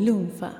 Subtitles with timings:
[0.00, 0.50] Lunfa.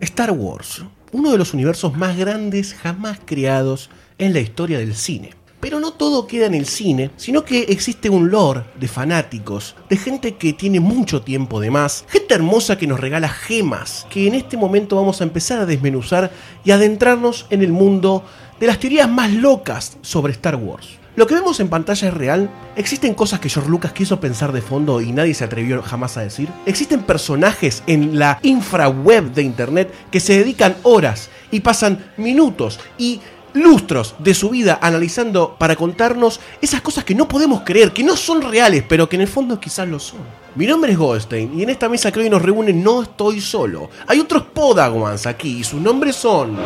[0.00, 3.90] Star Wars, uno de los universos más grandes jamás creados
[4.26, 5.34] en la historia del cine.
[5.60, 9.96] Pero no todo queda en el cine, sino que existe un lore de fanáticos, de
[9.96, 14.34] gente que tiene mucho tiempo de más, gente hermosa que nos regala gemas, que en
[14.34, 16.32] este momento vamos a empezar a desmenuzar
[16.64, 18.24] y adentrarnos en el mundo
[18.58, 20.98] de las teorías más locas sobre Star Wars.
[21.14, 22.48] Lo que vemos en pantalla es real.
[22.74, 26.22] Existen cosas que George Lucas quiso pensar de fondo y nadie se atrevió jamás a
[26.22, 26.48] decir.
[26.64, 33.20] Existen personajes en la infraweb de internet que se dedican horas y pasan minutos y
[33.54, 38.16] lustros de su vida analizando para contarnos esas cosas que no podemos creer, que no
[38.16, 40.20] son reales, pero que en el fondo quizás lo son.
[40.54, 43.90] Mi nombre es Goldstein y en esta mesa que hoy nos reúne no estoy solo.
[44.06, 46.56] Hay otros Podawans aquí y sus nombres son...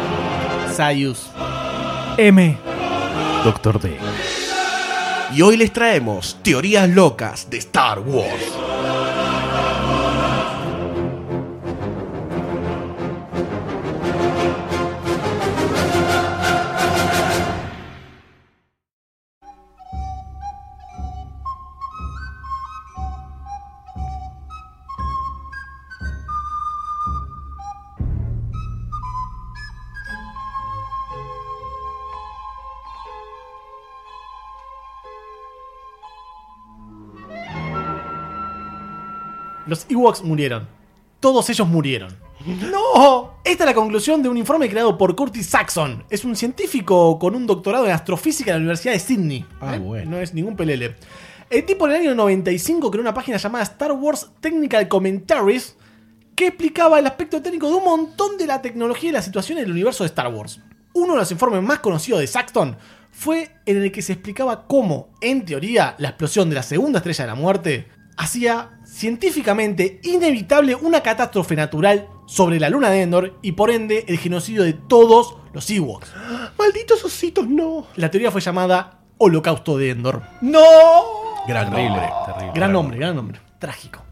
[0.75, 1.31] Sayus.
[2.19, 2.59] M.
[3.45, 3.97] Doctor D.
[5.35, 8.43] Y hoy les traemos teorías locas de Star Wars.
[39.67, 40.69] Los Ewoks murieron.
[41.21, 42.17] Todos ellos murieron.
[42.47, 43.35] ¡No!
[43.45, 46.05] Esta es la conclusión de un informe creado por Curtis Saxon.
[46.09, 49.45] Es un científico con un doctorado en astrofísica en la Universidad de Sydney.
[49.61, 49.79] Ah, ¿Eh?
[49.79, 50.13] bueno.
[50.13, 50.95] No es ningún pelele.
[51.51, 55.77] El tipo en el año 95 creó una página llamada Star Wars Technical Commentaries
[56.35, 59.65] que explicaba el aspecto técnico de un montón de la tecnología y la situación en
[59.65, 60.61] el universo de Star Wars.
[60.93, 62.77] Uno de los informes más conocidos de Saxton
[63.11, 67.25] fue en el que se explicaba cómo, en teoría, la explosión de la segunda estrella
[67.25, 73.53] de la muerte hacía científicamente inevitable una catástrofe natural sobre la luna de Endor y
[73.53, 76.13] por ende el genocidio de todos los Ewoks.
[76.59, 77.87] Malditos ositos, no.
[77.97, 80.23] La teoría fue llamada Holocausto de Endor.
[80.41, 80.61] ¡No!
[81.47, 82.09] Gran nombre.
[82.27, 82.53] terrible.
[82.55, 83.41] Gran nombre, gran nombre.
[83.59, 84.06] Trágico.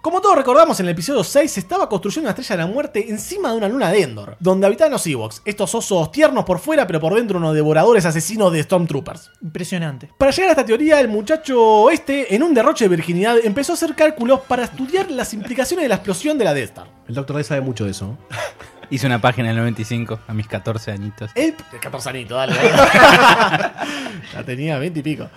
[0.00, 3.10] Como todos recordamos, en el episodio 6 se estaba construyendo una estrella de la muerte
[3.10, 6.86] encima de una luna de Endor, donde habitaban los Ewoks, estos osos tiernos por fuera,
[6.86, 9.32] pero por dentro unos devoradores asesinos de Stormtroopers.
[9.42, 10.08] Impresionante.
[10.16, 13.74] Para llegar a esta teoría, el muchacho este, en un derroche de virginidad, empezó a
[13.74, 16.86] hacer cálculos para estudiar las implicaciones de la explosión de la Death Star.
[17.08, 18.16] El doctor D sabe mucho de eso.
[18.90, 21.32] Hice una página en el 95 a mis 14 añitos.
[21.34, 22.54] El 14 añitos, dale.
[24.32, 25.28] ya tenía 20 y pico.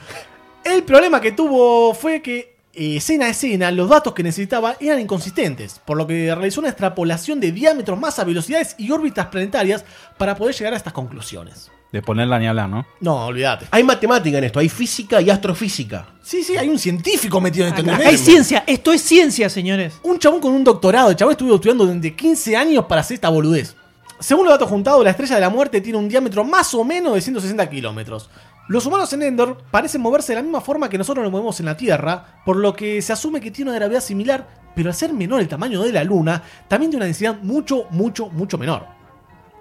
[0.63, 5.82] El problema que tuvo fue que escena a escena los datos que necesitaba eran inconsistentes,
[5.86, 9.84] por lo que realizó una extrapolación de diámetros, masa, velocidades y órbitas planetarias
[10.18, 11.72] para poder llegar a estas conclusiones.
[11.92, 12.86] De ponerla ni hablar, ¿no?
[13.02, 13.66] No, olvídate.
[13.70, 16.08] Hay matemática en esto, hay física y astrofísica.
[16.22, 17.82] Sí, sí, hay un científico metido en esto.
[17.82, 18.08] ¿entendés?
[18.08, 19.96] Hay ciencia, esto es ciencia, señores.
[20.03, 21.09] Un chabón con un doctorado.
[21.09, 23.76] El chabón estuvo estudiando durante 15 años para hacer esta boludez.
[24.22, 27.16] Según los datos juntados, la estrella de la muerte tiene un diámetro más o menos
[27.16, 28.30] de 160 kilómetros.
[28.72, 31.66] Los humanos en Endor parecen moverse de la misma forma que nosotros nos movemos en
[31.66, 35.12] la Tierra, por lo que se asume que tiene una gravedad similar, pero al ser
[35.12, 39.00] menor el tamaño de la Luna, también tiene una densidad mucho, mucho, mucho menor.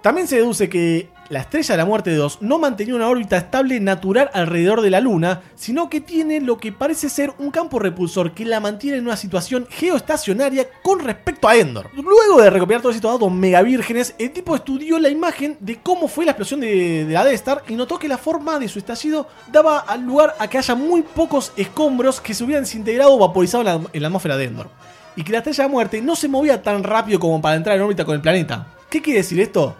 [0.01, 3.37] También se deduce que la estrella de la muerte de 2 no mantenía una órbita
[3.37, 7.77] estable natural alrededor de la Luna, sino que tiene lo que parece ser un campo
[7.77, 11.91] repulsor que la mantiene en una situación geoestacionaria con respecto a Endor.
[11.93, 16.25] Luego de recopilar todos estos datos megavírgenes, el tipo estudió la imagen de cómo fue
[16.25, 19.27] la explosión de, de la Death Star y notó que la forma de su estallido
[19.51, 23.61] daba al lugar a que haya muy pocos escombros que se hubieran desintegrado o vaporizado
[23.61, 24.69] en la, en la atmósfera de Endor.
[25.15, 27.75] Y que la estrella de la muerte no se movía tan rápido como para entrar
[27.75, 28.65] en órbita con el planeta.
[28.89, 29.77] ¿Qué quiere decir esto?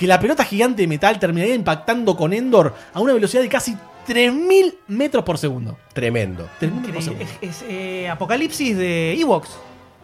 [0.00, 3.76] Que la pelota gigante de metal terminaría impactando con Endor a una velocidad de casi
[4.08, 5.76] 3.000 metros por segundo.
[5.92, 6.48] Tremendo.
[6.58, 7.24] 3.000 metros por segundo.
[7.42, 9.50] Es, es, eh, apocalipsis de Ewoks.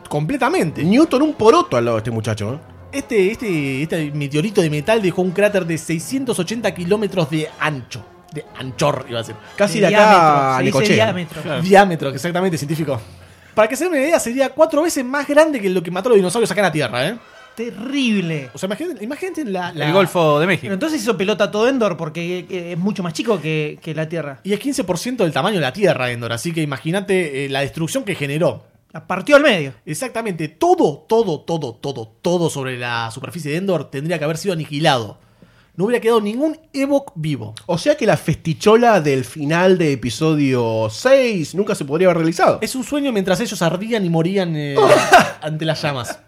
[0.07, 0.85] Completamente.
[0.85, 2.53] Newton un poroto al lado de este muchacho.
[2.53, 2.59] ¿eh?
[2.93, 8.05] Este, este, este meteorito de metal dejó un cráter de 680 kilómetros de ancho.
[8.35, 9.35] De anchor, iba a decir.
[9.57, 10.95] Casi De de, acá a Necochea.
[10.95, 11.63] diámetro.
[11.63, 13.01] Diámetro, exactamente, científico.
[13.55, 16.11] Para que se den una idea, sería cuatro veces más grande que lo que mató
[16.11, 17.19] a los dinosaurios acá en la Tierra, ¿eh?
[17.57, 18.51] Terrible.
[18.55, 20.73] O sea, imagínate, imagínate la, la- El Golfo de Pero México.
[20.73, 24.41] entonces hizo pelota todo Endor porque eh, es mucho más chico que, que la Tierra.
[24.45, 26.33] Y es 15% del tamaño de la Tierra, Endor.
[26.33, 28.65] Así que imagínate eh, la destrucción que generó.
[28.93, 29.75] La partió al medio.
[29.85, 34.55] Exactamente, todo, todo, todo, todo, todo sobre la superficie de Endor tendría que haber sido
[34.55, 35.19] aniquilado.
[35.77, 37.55] no hubiera quedado ningún Ewok vivo.
[37.67, 42.59] O sea que la festichola del final de episodio 6 nunca se podría haber realizado.
[42.63, 44.77] Es un sueño mientras ellos ardían y morían eh,
[45.43, 46.19] ante las llamas.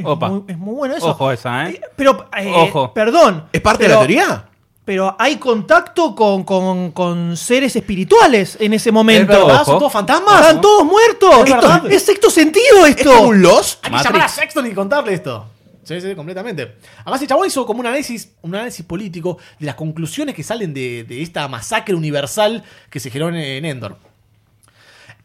[0.00, 0.28] Es, Opa.
[0.28, 1.08] muy, es muy bueno eso.
[1.10, 1.74] Ojo esa, ¿eh?
[1.74, 2.92] Eh, Pero, eh, Ojo.
[2.92, 3.46] perdón.
[3.52, 4.44] ¿Es parte pero- de la teoría?
[4.84, 9.32] Pero hay contacto con, con- con seres espirituales en ese Es momento.
[9.32, 9.62] verdad, ¿Verdad?
[9.62, 9.70] ojo.
[9.72, 10.40] ¿Son todos fantasmas?
[10.40, 11.44] Están todos muertos.
[11.86, 11.92] Es.
[11.92, 13.12] Es sexto sentido ¿Es esto.
[13.14, 13.78] como un Lost?
[13.84, 14.12] Hay que Matrix.
[14.12, 15.46] llamar a Sexton y contarle esto.
[15.84, 16.76] Sí, sí, completamente.
[17.04, 20.72] Además, el chabón hizo como un análisis, un análisis político de las conclusiones que salen
[20.74, 23.96] de, de esta masacre universal que se generó en, en Endor.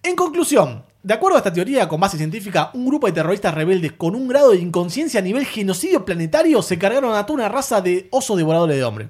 [0.05, 3.93] En conclusión, de acuerdo a esta teoría con base científica, un grupo de terroristas rebeldes
[3.93, 7.81] con un grado de inconsciencia a nivel genocidio planetario se cargaron a toda una raza
[7.81, 9.07] de osos devoradores de hombre.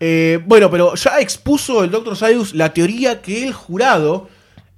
[0.00, 2.14] Eh, bueno, pero ya expuso el Dr.
[2.14, 4.28] Sayus la teoría que el jurado,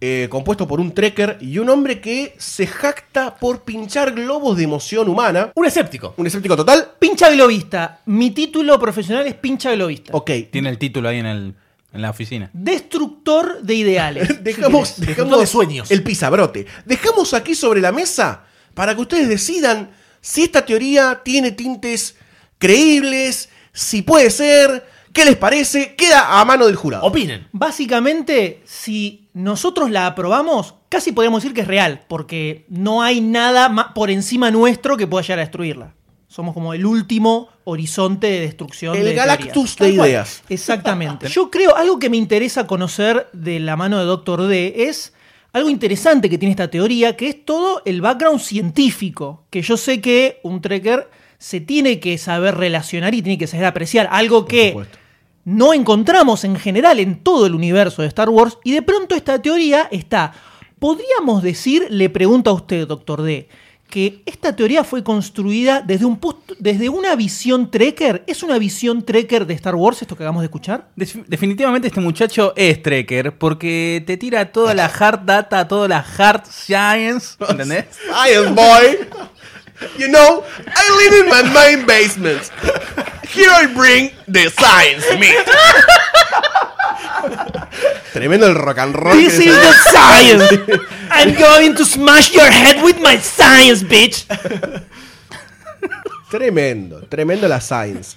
[0.01, 4.63] eh, compuesto por un trekker y un hombre que se jacta por pinchar globos de
[4.65, 6.15] emoción humana, Un escéptico.
[6.17, 8.03] un escéptico total, Pincha globista.
[8.07, 10.13] Mi título profesional es pincha globista.
[10.15, 10.31] ok.
[10.53, 11.55] Tiene el título ahí en, el,
[11.93, 12.51] en la oficina.
[12.53, 14.43] Destructor de ideales.
[14.45, 15.91] Dejamos, dejamos de sueños.
[15.91, 16.67] el pisabrote.
[16.85, 18.45] Dejamos aquí sobre la mesa
[18.75, 19.91] para que ustedes decidan
[20.21, 22.17] si esta teoría tiene tintes
[22.59, 27.05] creíbles, si puede ser, qué les parece, queda a mano del jurado.
[27.05, 27.49] Opinen.
[27.53, 33.95] Básicamente, si nosotros la aprobamos, casi podríamos decir que es real, porque no hay nada
[33.95, 35.95] por encima nuestro que pueda llegar a destruirla.
[36.37, 38.95] Somos como el último horizonte de destrucción.
[38.95, 40.43] El de Galactus de ideas.
[40.51, 41.29] Exactamente.
[41.31, 45.15] Yo creo, algo que me interesa conocer de la mano de Doctor D es
[45.55, 50.03] algo interesante que tiene esta teoría, que es todo el background científico, que yo sé
[50.03, 54.77] que un trekker se tiene que saber relacionar y tiene que saber apreciar, algo que
[55.47, 59.41] no encontramos en general en todo el universo de Star Wars y de pronto esta
[59.41, 60.35] teoría está.
[60.79, 63.49] ¿Podríamos decir, le pregunto a usted, doctor D,
[63.89, 66.19] que esta teoría fue construida desde, un
[66.59, 68.25] desde una visión trekker?
[68.27, 70.89] ¿Es una visión trekker de Star Wars esto que acabamos de escuchar?
[70.97, 75.99] Def- definitivamente este muchacho es Trekker porque te tira toda la hard data, toda la
[76.19, 77.87] hard science, ¿entendés?
[77.91, 79.09] Science boy.
[79.99, 82.51] You know, I live in my main basement.
[83.29, 85.37] Here I bring the science meat.
[88.13, 89.17] Tremendo el rock and roll.
[89.17, 90.81] This is the science!
[91.11, 94.25] I'm going to smash your head with my science, bitch!
[96.31, 98.17] Tremendo, tremendo la science.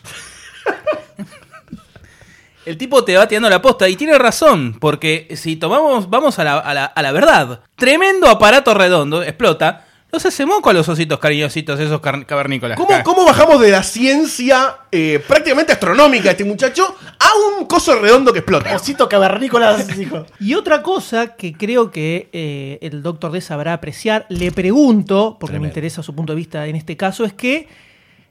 [2.66, 6.44] El tipo te va tirando la posta y tiene razón, porque si tomamos, vamos a
[6.44, 10.90] la, a la- a la verdad, tremendo aparato redondo explota, los hace moco a los
[10.90, 12.78] ositos cariñositos, esos cavernícolas.
[12.78, 18.34] ¿Cómo, ¿Cómo bajamos de la ciencia eh, prácticamente astronómica este muchacho a un coso redondo
[18.34, 18.76] que explota?
[18.76, 20.26] Osito cavernícolas, dijo.
[20.40, 25.60] Y otra cosa que creo que eh, el doctor D sabrá apreciar, le pregunto, porque
[25.60, 27.68] me interesa su punto de vista en este caso, es que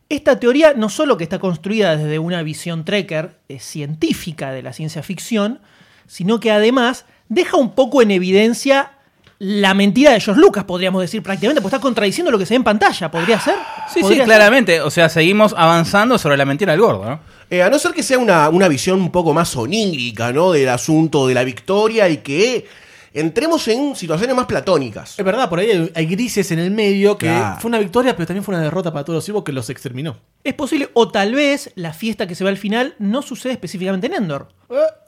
[0.09, 4.73] esta teoría no solo que está construida desde una visión trekker eh, científica de la
[4.73, 5.61] ciencia ficción,
[6.07, 8.98] sino que además deja un poco en evidencia
[9.40, 12.56] la mentira de George Lucas, podríamos decir prácticamente, porque está contradiciendo lo que se ve
[12.56, 13.55] en pantalla, ¿podría ser?
[13.93, 14.81] Sí, sí, claramente.
[14.81, 17.20] O sea, seguimos avanzando sobre la mentira del gordo, ¿no?
[17.50, 20.52] Eh, a no ser que sea una, una visión un poco más onírica, ¿no?
[20.52, 22.67] Del asunto de la victoria y que
[23.14, 25.19] entremos en situaciones más platónicas.
[25.19, 27.61] Es verdad, por ahí hay, hay grises en el medio que Claro.
[27.61, 30.17] fue una victoria, pero también fue una derrota para todos los Ewoks que los exterminó.
[30.44, 34.08] Es posible, o tal vez la fiesta que se ve al final no sucede específicamente
[34.08, 34.48] en Endor.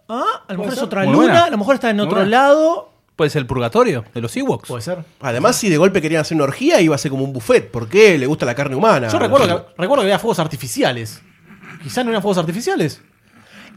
[0.09, 1.45] Ah, a lo mejor es otra Muy luna, buena.
[1.45, 2.31] a lo mejor está en Muy otro buena.
[2.31, 2.91] lado.
[3.21, 4.67] Puede ser el purgatorio de los Ewoks.
[4.67, 5.05] Puede ser.
[5.21, 7.71] Además, si de golpe querían hacer una orgía, iba a ser como un buffet.
[7.71, 8.17] ¿Por qué?
[8.17, 9.09] Le gusta la carne humana.
[9.09, 11.21] Yo recuerdo que, recuerdo que había fuegos artificiales.
[11.83, 13.03] Quizás no eran fuegos artificiales.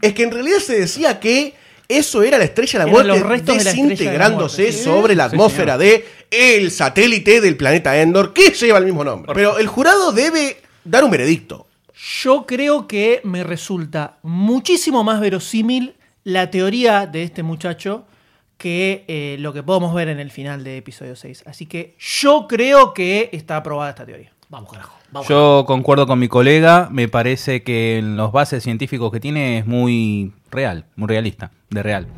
[0.00, 1.52] Es que en realidad se decía que
[1.86, 3.90] eso era la estrella de la Eran muerte los restos de la estrella de la
[3.90, 4.82] desintegrándose muerte, ¿sí?
[4.84, 9.30] sobre la Sí, atmósfera de el satélite del planeta Endor, que lleva el mismo nombre.
[9.34, 11.66] Pero el jurado debe dar un veredicto.
[12.22, 18.06] Yo creo que me resulta muchísimo más verosímil la teoría de este muchacho
[18.64, 21.44] que eh, lo que podemos ver en el final de episodio 6.
[21.46, 24.32] Así que yo creo que está aprobada esta teoría.
[24.48, 24.96] Vamos, carajo.
[25.12, 25.28] Vamos.
[25.28, 29.66] Yo concuerdo con mi colega, me parece que en los bases científicos que tiene es
[29.66, 32.08] muy real, muy realista, de real.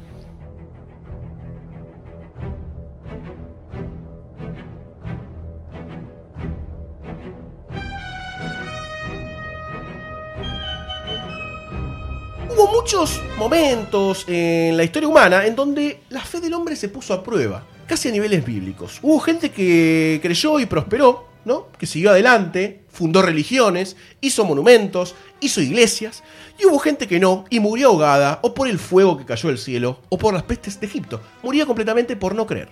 [12.77, 17.25] Muchos momentos en la historia humana en donde la fe del hombre se puso a
[17.25, 18.99] prueba, casi a niveles bíblicos.
[19.01, 21.69] Hubo gente que creyó y prosperó, ¿no?
[21.79, 26.23] Que siguió adelante, fundó religiones, hizo monumentos, hizo iglesias,
[26.59, 29.59] y hubo gente que no y murió ahogada o por el fuego que cayó del
[29.59, 31.23] cielo o por las pestes de Egipto.
[31.43, 32.69] Moría completamente por no creer.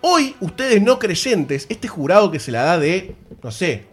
[0.00, 3.84] Hoy, ustedes no creyentes, este jurado que se la da de, no sé,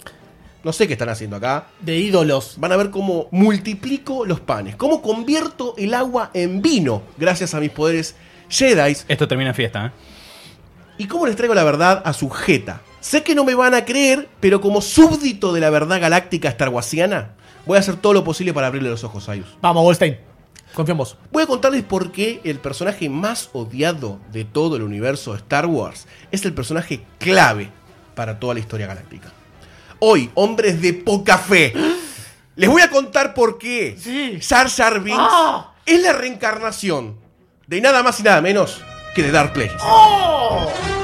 [0.63, 1.67] No sé qué están haciendo acá.
[1.79, 2.55] De ídolos.
[2.57, 7.59] Van a ver cómo multiplico los panes, cómo convierto el agua en vino gracias a
[7.59, 8.15] mis poderes
[8.49, 9.91] Jedi Esto termina en fiesta, ¿eh?
[10.97, 12.81] y cómo les traigo la verdad a su jeta.
[12.99, 17.35] Sé que no me van a creer, pero como súbdito de la verdad galáctica starwasiana,
[17.65, 19.57] voy a hacer todo lo posible para abrirle los ojos a ellos.
[19.61, 20.17] Vamos, Goldstein.
[20.73, 21.17] Confío en vos.
[21.31, 25.65] Voy a contarles por qué el personaje más odiado de todo el universo de Star
[25.65, 27.69] Wars es el personaje clave
[28.15, 29.31] para toda la historia galáctica.
[29.99, 31.73] Hoy, hombres de poca fe,
[32.55, 34.39] les voy a contar por qué Sí.
[34.41, 35.73] Jar Binks Ah.
[35.85, 37.17] es la reencarnación
[37.67, 38.81] de nada más y nada menos
[39.15, 39.81] que de Dark Plagueis.
[39.81, 40.96] Terrible.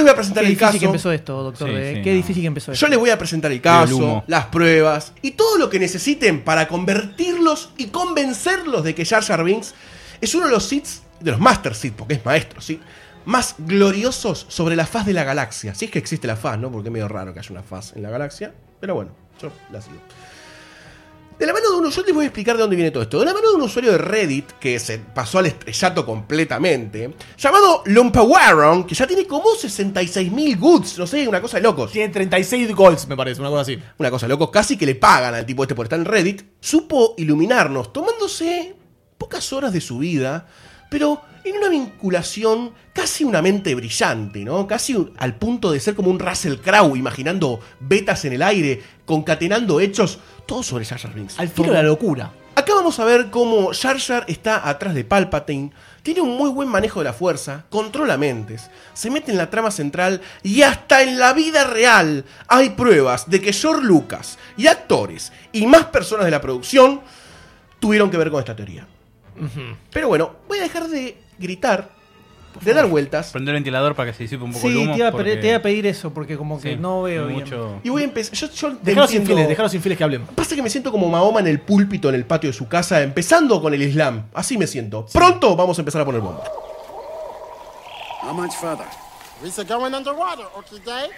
[0.00, 0.78] Les voy a presentar Qué el difícil caso.
[0.80, 1.68] que empezó esto, doctor.
[1.68, 1.94] Sí, D.
[1.96, 2.16] sí, Qué no.
[2.16, 2.84] difícil que empezó esto.
[2.86, 6.66] Yo les voy a presentar el caso, las pruebas y todo lo que necesiten para
[6.68, 9.74] convertirlos y convencerlos de que Jar Jar Binks
[10.20, 10.86] es uno de los Sith,
[11.20, 12.80] de los Master Sith, porque es maestro, ¿sí?
[13.24, 15.74] Más gloriosos sobre la faz de la galaxia.
[15.74, 16.70] Si es que existe la faz, ¿no?
[16.72, 18.52] Porque es medio raro que haya una faz en la galaxia.
[18.80, 19.96] Pero bueno, yo la sigo.
[21.40, 23.18] De la mano de uno, yo les voy a explicar de dónde viene todo esto.
[23.18, 27.82] De la mano de un usuario de Reddit que se pasó al estrellato completamente, llamado
[27.86, 31.92] Lumpawaron, que ya tiene como 66.000 goods, no sé, una cosa de locos.
[31.92, 33.78] Tiene 36 golds, me parece, una cosa así.
[33.96, 36.42] Una cosa de locos, casi que le pagan al tipo este por estar en Reddit,
[36.60, 38.74] supo iluminarnos, tomándose
[39.16, 40.46] pocas horas de su vida,
[40.90, 44.66] pero en una vinculación casi una mente brillante, ¿no?
[44.66, 48.82] Casi un- al punto de ser como un Russell Crowe, imaginando betas en el aire,
[49.06, 51.38] concatenando hechos, todo sobre Jar Jar Binks.
[51.38, 52.32] Al filo de la locura.
[52.56, 55.70] Acá vamos a ver cómo Jar Jar está atrás de Palpatine,
[56.02, 59.70] tiene un muy buen manejo de la fuerza, controla mentes, se mete en la trama
[59.70, 65.32] central y hasta en la vida real hay pruebas de que George Lucas y actores
[65.52, 67.00] y más personas de la producción
[67.78, 68.86] tuvieron que ver con esta teoría.
[69.90, 71.90] Pero bueno, voy a dejar de gritar,
[72.60, 74.92] de dar vueltas Prender el ventilador para que se disipe un poco Sí, el humo.
[74.92, 77.02] te iba, a porque- pedir, te iba a pedir eso, porque como que Sí, no
[77.02, 77.40] veo hay bien.
[77.40, 78.34] mucho- y voy a empezar.
[78.34, 80.26] Yo, yo Dejaros entiendo- infieles, dejaros infieles que hablen.
[80.26, 83.02] Pasa que me siento como Mahoma en el púlpito en el patio de su casa,
[83.02, 84.26] empezando con el Islam.
[84.34, 85.06] Así me siento.
[85.12, 86.48] Pronto vamos a empezar a poner bombas.
[88.22, 88.86] How much further?
[89.42, 91.08] We're going underwater, okay?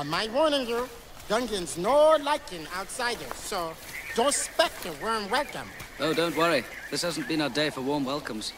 [0.00, 0.86] I might warning you,
[1.28, 3.72] Gungans no liking outsiders, so
[4.14, 5.68] don't expect a warm welcome.
[6.00, 6.64] Oh, don't worry.
[6.90, 8.52] This hasn't been our day for warm welcomes.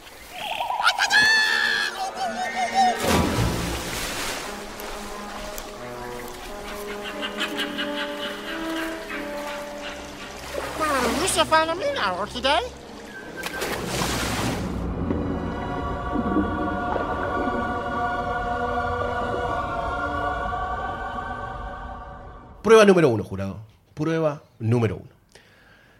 [22.62, 23.56] Prueba número uno, jurado.
[23.94, 25.13] Prueba número uno.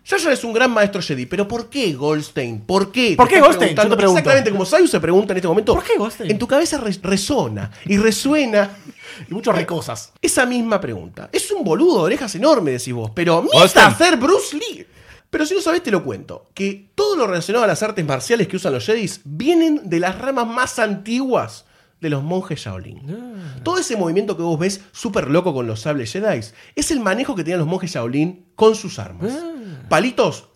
[0.06, 2.60] Jar es un gran maestro Jedi, pero ¿por qué Goldstein?
[2.60, 3.14] ¿Por qué?
[3.16, 3.74] ¿Por qué Goldstein?
[3.74, 4.18] Yo te pregunto.
[4.18, 5.74] Exactamente, como Sayu se pregunta en este momento.
[5.74, 6.30] ¿Por qué Goldstein?
[6.30, 8.70] En tu cabeza re- resona y resuena
[9.30, 10.12] Y muchos ricosas.
[10.20, 11.28] esa misma pregunta.
[11.32, 14.86] Es un boludo de orejas enorme, decís vos, pero mira hacer Bruce Lee.
[15.30, 16.48] Pero si no sabés, te lo cuento.
[16.54, 20.18] Que todo lo relacionado a las artes marciales que usan los Jedis vienen de las
[20.18, 21.64] ramas más antiguas
[22.00, 23.00] de los monjes Shaolin.
[23.62, 26.40] Todo ese movimiento que vos ves súper loco con los sables Jedi
[26.76, 29.32] es el manejo que tenían los monjes Shaolin con sus armas.
[29.88, 30.48] Palitos,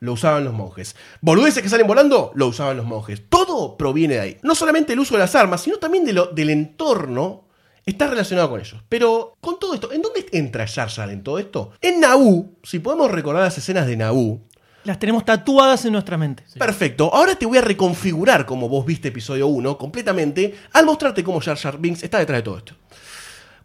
[0.00, 0.96] lo usaban los monjes.
[1.20, 3.22] Boludeces que salen volando, lo usaban los monjes.
[3.28, 4.36] Todo proviene de ahí.
[4.42, 7.44] No solamente el uso de las armas, sino también de lo- del entorno
[7.86, 8.82] está relacionado con ellos.
[8.88, 11.72] Pero con todo esto, ¿en dónde entra Jar Jar en todo esto?
[11.80, 14.40] En Naboo, si podemos recordar las escenas de Naboo,
[14.84, 16.44] Las tenemos tatuadas en nuestra mente.
[16.58, 17.08] Perfecto.
[17.14, 21.56] Ahora te voy a reconfigurar como vos viste episodio 1 completamente al mostrarte cómo Jar
[21.56, 22.74] Jar Binks está detrás de todo esto.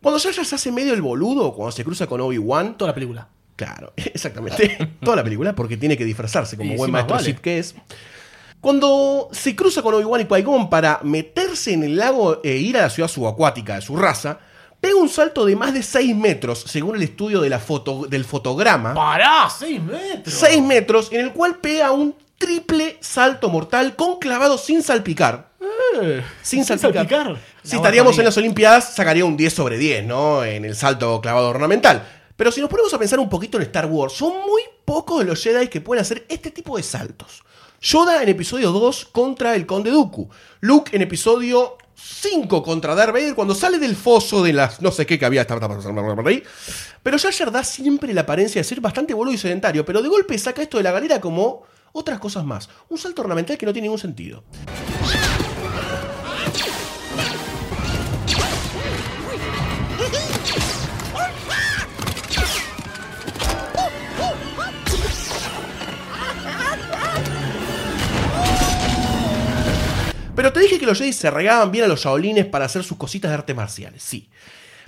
[0.01, 2.96] Cuando Jar Jar se hace medio el boludo, cuando se cruza con Obi-Wan, Toda la
[2.96, 3.27] película.
[3.59, 4.77] Claro, exactamente.
[5.03, 7.25] Toda la película, porque tiene que disfrazarse como Y buen sí, maestro vale.
[7.25, 7.75] Sith que es.
[8.61, 12.83] Cuando se cruza con Obi-Wan y Qui-Gon para meterse en el lago e ir a
[12.83, 14.39] la ciudad subacuática de su raza,
[14.79, 18.23] pega un salto de más de 6 metros, según el estudio de la foto, del
[18.23, 18.93] fotograma.
[18.93, 19.49] ¡Pará!
[19.49, 20.33] ¡6 metros!
[20.33, 25.49] 6 metros, en el cual pega un triple salto mortal con clavado sin salpicar.
[26.01, 27.35] Eh, Sin salpicar.
[27.61, 30.45] Si estaríamos en las Olimpiadas, sacaría un 10 sobre 10, ¿no?
[30.45, 32.18] En el salto clavado ornamental.
[32.39, 35.25] Pero si nos ponemos a pensar un poquito en Star Wars, son muy pocos de
[35.25, 37.43] los Jedi que pueden hacer este tipo de saltos.
[37.81, 40.29] Yoda en episodio 2 contra el Conde Dooku.
[40.62, 45.05] Luke en episodio 5 contra Darth Vader cuando sale del foso de las no sé
[45.05, 45.46] qué que había.
[47.03, 50.38] Pero Jar da siempre la apariencia de ser bastante boludo y sedentario, pero de golpe
[50.38, 52.69] saca esto de la galera como otras cosas más.
[52.88, 54.46] Un salto ornamental que no tiene ningún sentido.
[70.39, 72.96] Pero te dije que los Jedi se regaban bien a los Shaolines para hacer sus
[72.96, 74.29] cositas de artes marciales, sí.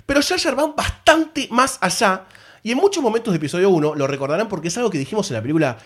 [0.06, 2.24] Pero Jar Jar va bastante más allá
[2.62, 5.34] y en muchos momentos de episodio 1 lo recordarán porque es algo que dijimos en
[5.34, 5.76] la película.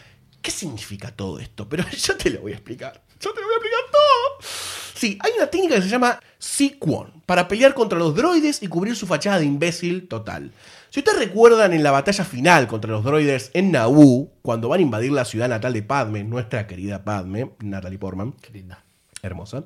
[0.41, 1.69] ¿Qué significa todo esto?
[1.69, 3.03] Pero yo te lo voy a explicar.
[3.19, 4.51] Yo te lo voy a explicar todo.
[4.95, 8.95] Sí, hay una técnica que se llama Sikwon para pelear contra los droides y cubrir
[8.95, 10.53] su fachada de imbécil total.
[10.91, 14.83] Si ustedes recuerdan en la batalla final contra los droides en Naboo, cuando van a
[14.85, 18.86] invadir la ciudad natal de Padme, nuestra querida Padme, Natalie Portman, Qué linda.
[19.27, 19.65] Hermosa,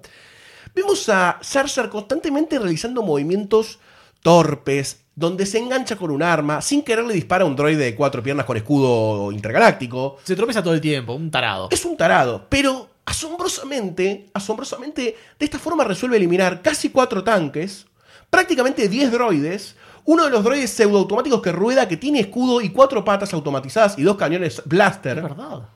[0.74, 3.78] vemos a Jar constantemente realizando movimientos
[4.22, 7.94] torpes, donde se engancha con un arma, sin querer le dispara a un droide de
[7.94, 10.18] cuatro piernas con escudo intergaláctico.
[10.24, 11.68] Se tropieza todo el tiempo, un tarado.
[11.70, 17.86] Es un tarado, pero asombrosamente, asombrosamente, de esta forma resuelve eliminar casi cuatro tanques,
[18.30, 23.04] prácticamente 10 droides, uno de los droides pseudoautomáticos que rueda, que tiene escudo y cuatro
[23.04, 25.18] patas automatizadas y dos cañones blaster.
[25.18, 25.68] Es verdad.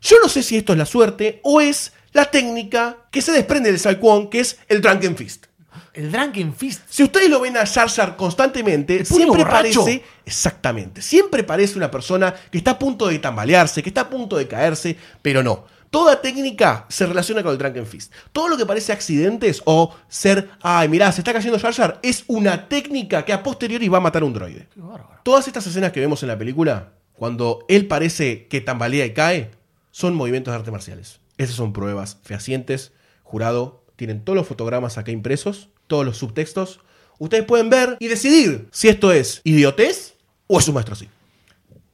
[0.00, 3.70] Yo no sé si esto es la suerte o es la técnica que se desprende
[3.70, 5.46] del Saquon, que es el Drunken Fist.
[5.92, 6.82] El Drunken Fist.
[6.88, 9.84] Si ustedes lo ven a Jar constantemente, siempre borracho.
[9.84, 10.04] parece.
[10.24, 11.02] Exactamente.
[11.02, 14.46] Siempre parece una persona que está a punto de tambalearse, que está a punto de
[14.46, 15.64] caerse, pero no.
[15.90, 18.12] Toda técnica se relaciona con el Drunken Fist.
[18.32, 22.68] Todo lo que parece accidentes o ser, ay, mirá, se está cayendo Jar, es una
[22.68, 24.68] técnica que a posteriori va a matar a un droide.
[24.72, 24.80] Qué.
[25.24, 29.50] Todas estas escenas que vemos en la película, cuando él parece que tambalea y cae,
[29.90, 31.20] son movimientos de artes marciales.
[31.40, 32.92] Esas son pruebas fehacientes.
[33.22, 36.80] Jurado, tienen todos los fotogramas acá impresos, todos los subtextos.
[37.18, 41.08] Ustedes pueden ver y decidir si esto es idiotez o es un maestro así.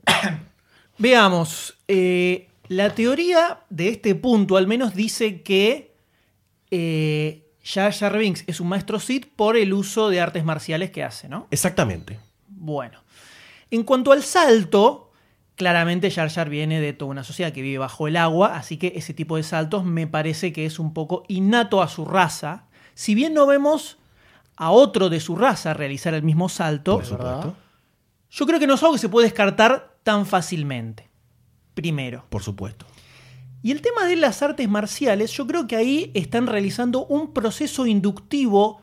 [0.99, 1.75] Veamos.
[1.87, 5.95] eh, la teoría de este punto al menos dice que
[6.73, 11.05] eh, Jar Jar Binks es un maestro Sith por el uso de artes marciales que
[11.05, 11.47] hace, ¿no?
[11.53, 12.19] Exactamente.
[12.49, 13.01] Bueno.
[13.71, 15.06] En cuanto al salto,
[15.57, 18.93] claramente Jar Jar viene de toda una sociedad que vive bajo el agua, así que
[18.95, 22.67] ese tipo de saltos me parece que es un poco innato a su raza.
[22.95, 23.99] Si bien no vemos
[24.57, 27.55] a otro de su raza realizar el mismo salto, Por supuesto.
[28.31, 31.09] yo creo que no es algo que se puede descartar tan fácilmente.
[31.75, 32.25] Primero.
[32.31, 32.87] Por supuesto.
[33.63, 37.87] Y el tema de las artes marciales, yo creo que ahí están realizando un proceso
[37.87, 38.81] inductivo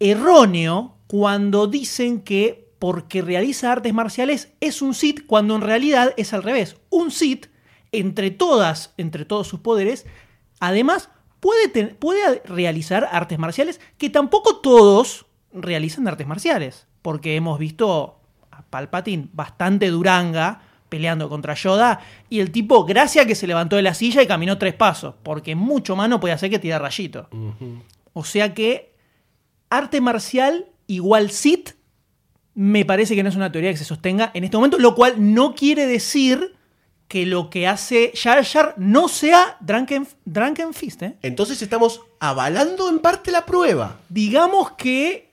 [0.00, 6.32] erróneo cuando dicen que porque realiza artes marciales es un Sith, cuando en realidad es
[6.32, 6.76] al revés.
[6.90, 7.46] Un Sith,
[7.92, 10.06] entre todas, entre todos sus poderes,
[10.60, 11.10] además
[11.40, 16.86] puede, ten- puede realizar artes marciales que tampoco todos realizan artes marciales.
[17.02, 23.28] Porque hemos visto a Palpatine bastante duranga peleando contra Yoda y el tipo, gracias a
[23.28, 26.34] que se levantó de la silla y caminó tres pasos, porque mucho más no puede
[26.34, 27.28] hacer que tirar rayito.
[28.14, 28.94] O sea que
[29.70, 31.70] arte marcial igual Sith
[32.60, 35.14] me parece que no es una teoría que se sostenga en este momento, lo cual
[35.32, 36.56] no quiere decir
[37.06, 41.02] que lo que hace Jar Jar no sea Drunken, Drunken Fist.
[41.04, 41.14] ¿eh?
[41.22, 44.00] Entonces estamos avalando en parte la prueba.
[44.08, 45.30] Digamos que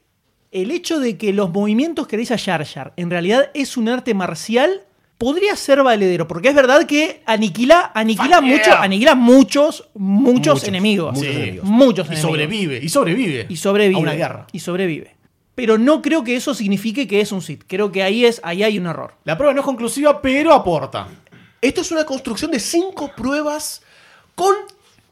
[0.51, 4.13] el hecho de que los movimientos que realiza Jar Jar en realidad es un arte
[4.13, 4.83] marcial
[5.17, 11.13] podría ser valedero, porque es verdad que aniquila, aniquila, mucho, aniquila muchos, muchos, Muchos, enemigos.
[11.15, 11.35] muchos Sí.
[11.41, 11.65] enemigos.
[11.67, 12.29] Muchos Y enemigos.
[12.31, 13.45] sobrevive, y sobrevive.
[13.49, 13.97] Y sobrevive.
[13.97, 14.45] A una guerra.
[14.51, 15.14] Y sobrevive.
[15.55, 17.63] Pero no creo que eso signifique que es un Sith.
[17.65, 19.13] Creo que ahí, es, ahí hay un error.
[19.23, 21.07] La prueba no es conclusiva, pero aporta.
[21.61, 23.81] Esto es una construcción de cinco pruebas
[24.35, 24.53] con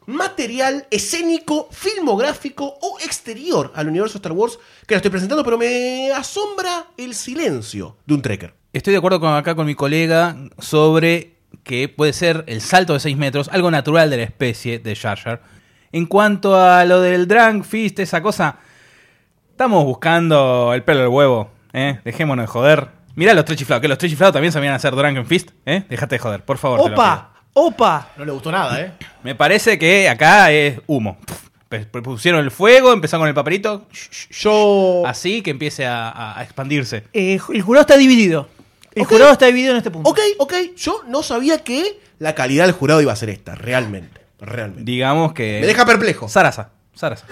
[0.06, 6.10] material escénico, filmográfico o exterior al universo Star Wars que la estoy presentando, pero me
[6.12, 8.54] asombra el silencio de un trekker.
[8.72, 13.00] Estoy de acuerdo con, acá con mi colega sobre que puede ser el salto de
[13.00, 15.42] 6 metros, algo natural de la especie de Jar Jar.
[15.92, 18.58] En cuanto a lo del Drunk Fist, esa cosa,
[19.54, 22.00] estamos buscando el pelo del huevo, ¿eh?
[22.04, 22.88] Dejémonos de joder.
[23.14, 25.84] Mirá los tres chiflados, que los tres chiflados también sabían hacer Drunken Fist, ¿eh?
[25.88, 26.82] Déjate de joder, por favor.
[26.82, 27.30] te lo ¡Opa!
[27.52, 28.08] ¡Opa!
[28.16, 28.92] No le gustó nada, ¿eh?
[28.98, 29.10] pido.
[29.22, 31.16] Me parece que acá es humo.
[31.68, 33.86] Pe- Pusieron el fuego, empezaron con el papelito,
[34.30, 35.04] Yo.
[35.06, 37.04] así que empiece a- a- a expandirse.
[37.12, 38.48] Eh, el jurado está dividido.
[38.92, 39.08] El Ok.
[39.10, 40.10] jurado está dividido en este punto.
[40.10, 40.52] Ok, ok.
[40.76, 44.20] Yo no sabía que la calidad del jurado iba a ser esta, realmente.
[44.40, 44.82] Realmente.
[44.90, 45.58] Digamos que...
[45.60, 46.28] Me deja perplejo.
[46.28, 47.26] Sarasa, Sarasa.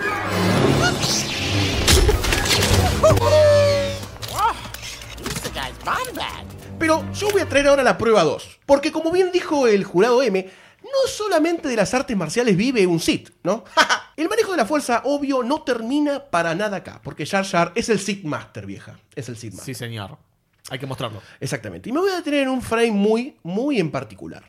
[6.92, 8.60] Pero yo voy a traer ahora la prueba 2.
[8.66, 10.46] Porque como bien dijo el jurado M,
[10.82, 13.64] no solamente de las artes marciales vive un Sith, ¿no?
[14.16, 17.00] el manejo de la fuerza, obvio, no termina para nada acá.
[17.02, 18.98] Porque Jar Jar es el Sith Master, vieja.
[19.14, 19.74] Es el Sith Master.
[19.74, 20.18] Sí, señor.
[20.68, 21.22] Hay que mostrarlo.
[21.40, 21.88] Exactamente.
[21.88, 24.44] Y me voy a detener en un frame muy, muy en particular.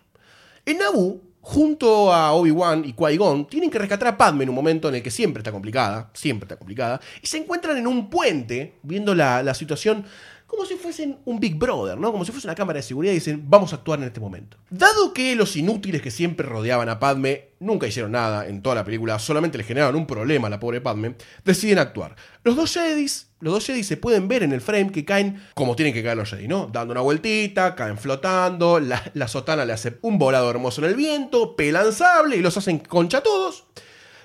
[0.66, 4.90] En Naboo, junto a Obi-Wan y Qui-Gon, tienen que rescatar a Padme en un momento
[4.90, 8.80] en el que siempre está complicada, siempre está complicada, y se encuentran en un puente,
[8.84, 10.06] viendo la, la situación
[10.54, 12.12] como si fuesen un Big Brother, ¿no?
[12.12, 14.58] Como si fuese una cámara de seguridad y dicen, vamos a actuar en este momento.
[14.70, 18.84] Dado que los inútiles que siempre rodeaban a Padme nunca hicieron nada en toda la
[18.84, 22.16] película, solamente le generaron un problema a la pobre Padme, deciden actuar.
[22.44, 25.76] Los dos Jedis, los dos Jedis se pueden ver en el frame que caen como
[25.76, 26.70] tienen que caer los Jedi, ¿no?
[26.72, 30.96] Dando una vueltita, caen flotando, la, la sotana le hace un volado hermoso en el
[30.96, 33.66] viento, pelan sable y los hacen concha a todos.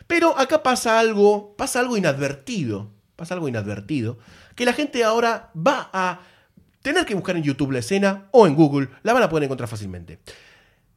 [0.06, 4.18] Pero acá pasa algo, pasa algo inadvertido, pasa algo inadvertido,
[4.58, 6.20] que la gente ahora va a
[6.82, 9.68] tener que buscar en YouTube la escena o en Google, la van a poder encontrar
[9.68, 10.18] fácilmente.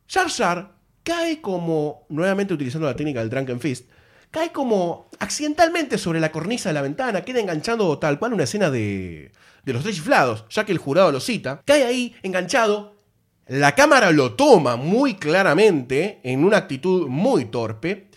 [0.07, 0.71] Jar Jar
[1.03, 3.87] cae como, nuevamente utilizando la técnica del Drunken Fist,
[4.31, 8.71] cae como accidentalmente sobre la cornisa de la ventana, queda enganchando tal cual una escena
[8.71, 9.31] de,
[9.63, 12.95] de los tres chiflados, ya que el jurado lo cita, cae ahí enganchado,
[13.45, 18.09] la cámara lo toma muy claramente, en una actitud muy torpe,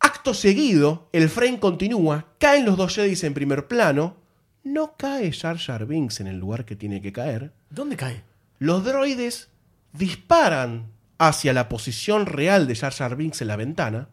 [0.00, 4.23] Acto seguido, el frame continúa, caen los dos Jedis en primer plano,
[4.64, 8.24] no cae Jar Jar Binks en el lugar que tiene que caer, ¿Dónde cae?
[8.58, 9.48] los droides
[9.92, 14.08] disparan hacia la posición real de Jar Jar Binks en la ventana,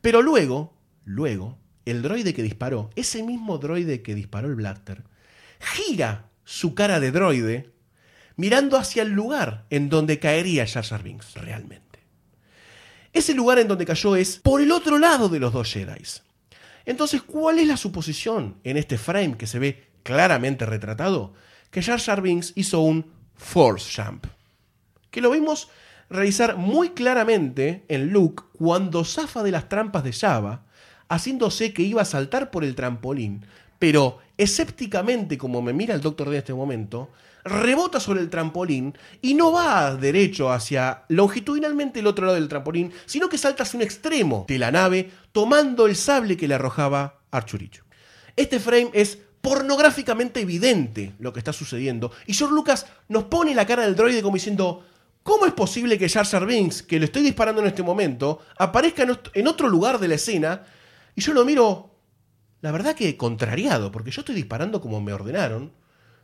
[0.00, 5.02] pero luego, luego, el droide que disparó, ese mismo droide que disparó el Blaster,
[5.58, 7.70] gira su cara de droide
[8.36, 11.86] mirando hacia el lugar en donde caería Jar Jar Binks realmente.
[13.12, 16.02] Ese lugar en donde cayó es por el otro lado de los dos Jedi.
[16.84, 21.34] Entonces, ¿cuál es la suposición en este frame que se ve claramente retratado?
[21.70, 24.26] Que Jar Jar Binks hizo un Force Jump.
[25.10, 25.68] Que lo vimos
[26.08, 30.64] realizar muy claramente en Luke cuando zafa de las trampas de Java,
[31.08, 33.44] haciéndose que iba a saltar por el trampolín,
[33.80, 37.10] pero escépticamente como me mira el Doctor D en este momento,
[37.44, 42.92] rebota sobre el trampolín y no va derecho hacia longitudinalmente el otro lado del trampolín,
[43.06, 47.20] sino que salta hacia un extremo de la nave tomando el sable que le arrojaba
[47.32, 47.84] Archuricho.
[48.36, 53.64] Este frame es pornográficamente evidente lo que está sucediendo y George Lucas nos pone la
[53.64, 54.84] cara del droide como diciendo
[55.22, 59.02] ¿Cómo es posible que Jar Jar Binks, que le estoy disparando en este momento, aparezca
[59.02, 60.62] en ot- en otro lugar de la escena?
[61.16, 61.90] Y yo lo miro,
[62.60, 65.72] la verdad que contrariado, porque yo estoy disparando como me ordenaron,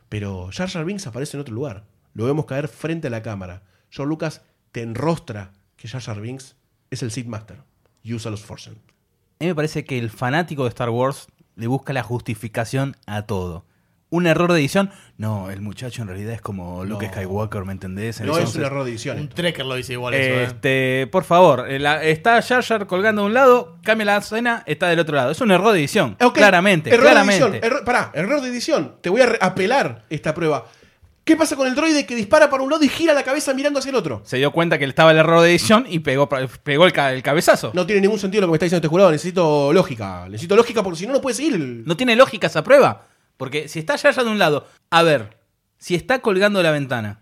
[0.07, 1.83] pero Jar Jar Binks aparece en otro lugar.
[2.13, 3.63] Lo vemos caer frente a la cámara.
[3.89, 6.55] George Lucas te enrostra que Jar Jar Binks
[6.89, 7.57] es el Sith Master
[8.03, 8.75] y usa los Forsen.
[8.75, 13.23] A mí me parece que el fanático de Star Wars le busca la justificación a
[13.23, 13.65] todo.
[14.09, 14.91] Un error de edición.
[15.17, 17.11] No, el muchacho en realidad es como Luke No.
[17.13, 18.21] Skywalker, ¿me entendés?
[18.21, 19.19] No es un error de edición.
[19.19, 20.43] Un trekker lo dice igual eso, ¿eh?
[20.43, 24.61] Este, por favor, eh, la- está Jar Jar colgando de un lado, cambia la escena,
[24.67, 25.31] está del otro lado.
[25.31, 26.15] Es un error de edición.
[26.33, 27.43] Claramente, error claramente.
[27.43, 28.97] De edición, error- pará, error de edición.
[29.01, 30.65] Te voy a re- apelar esta prueba.
[31.23, 33.79] ¿Qué pasa con el droide que dispara para un lado y gira la cabeza mirando
[33.79, 34.21] hacia el otro?
[34.25, 37.23] Se dio cuenta que estaba el error de edición y pegó, pegó el, ca- el
[37.23, 37.71] cabezazo.
[37.73, 37.81] No.
[37.83, 39.11] No tiene ningún sentido lo que me está diciendo este jurado.
[39.11, 40.27] Necesito lógica.
[40.27, 41.53] Necesito lógica porque si no, no puede seguir.
[41.55, 43.07] el- tiene lógica esa prueba.
[43.37, 45.37] Porque si está Jar de un lado, a ver,
[45.77, 47.21] si está colgando de la ventana,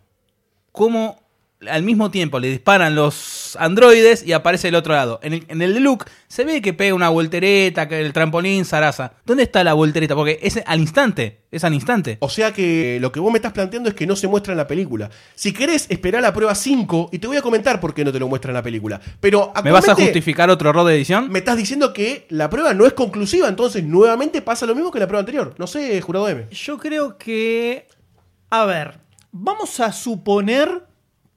[0.72, 1.22] ¿cómo
[1.70, 5.20] al mismo tiempo le disparan los androides y aparece el otro lado?
[5.24, 8.66] En el, en el de Luke se ve que pega una voltereta, que el trampolín,
[8.66, 9.14] zaraza.
[9.26, 10.16] ¿Dónde está la voltereta?
[10.16, 12.18] Porque es al instante, es al instante.
[12.22, 14.58] O sea que lo que vos me estás planteando es que no se muestra en
[14.58, 15.10] la película.
[15.36, 18.20] Si querés, esperar la prueba 5 y te voy a comentar por qué no te
[18.20, 19.02] lo muestra en la película.
[19.20, 21.30] Pero ¿Me vas a justificar otro error de edición?
[21.30, 25.00] Me estás diciendo que la prueba no es conclusiva, entonces nuevamente pasa lo mismo que
[25.00, 25.54] la prueba anterior.
[25.58, 26.48] No sé, jurado M.
[26.52, 27.88] Yo creo que.
[28.50, 29.00] A ver,
[29.32, 30.84] vamos a suponer,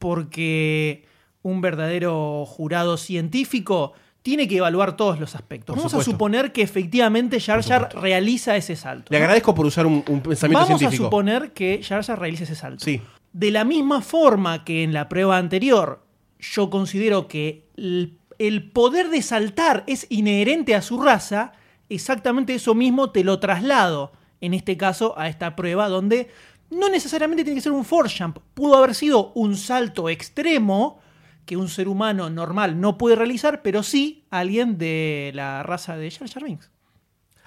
[0.04, 1.06] porque
[1.40, 5.72] un verdadero jurado científico tiene que evaluar todos los aspectos.
[5.72, 6.10] Por vamos supuesto.
[6.10, 9.06] a suponer que efectivamente Jar Jar realiza ese salto.
[9.08, 11.04] Le agradezco por usar un, un pensamiento Vamos científico.
[11.04, 12.84] a suponer que Jar Jar realiza ese salto.
[12.84, 13.00] Sí.
[13.32, 16.04] De la misma forma que en la prueba anterior,
[16.38, 21.52] yo considero que el, el poder de saltar es inherente a su raza,
[21.88, 24.12] exactamente eso mismo te lo traslado,
[24.42, 26.28] en este caso, a esta prueba donde
[26.74, 31.00] no necesariamente tiene que ser un force jump, pudo haber sido un salto extremo
[31.46, 36.10] que un ser humano normal no puede realizar, pero sí alguien de la raza de
[36.10, 36.70] Jar Jar Binks.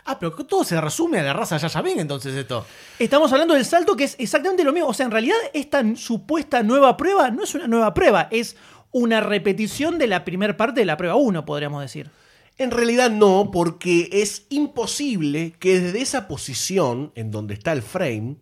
[0.10, 2.66] Ah, pero todo se resume a la raza Yaya Bing, entonces esto.
[2.98, 4.88] Estamos hablando del salto que es exactamente lo mismo.
[4.88, 8.56] O sea, en realidad esta supuesta nueva prueba no es una nueva prueba, es
[8.92, 12.10] una repetición de la primera parte de la prueba 1, podríamos decir.
[12.58, 18.38] En realidad no, porque es imposible que desde esa posición en donde está el frame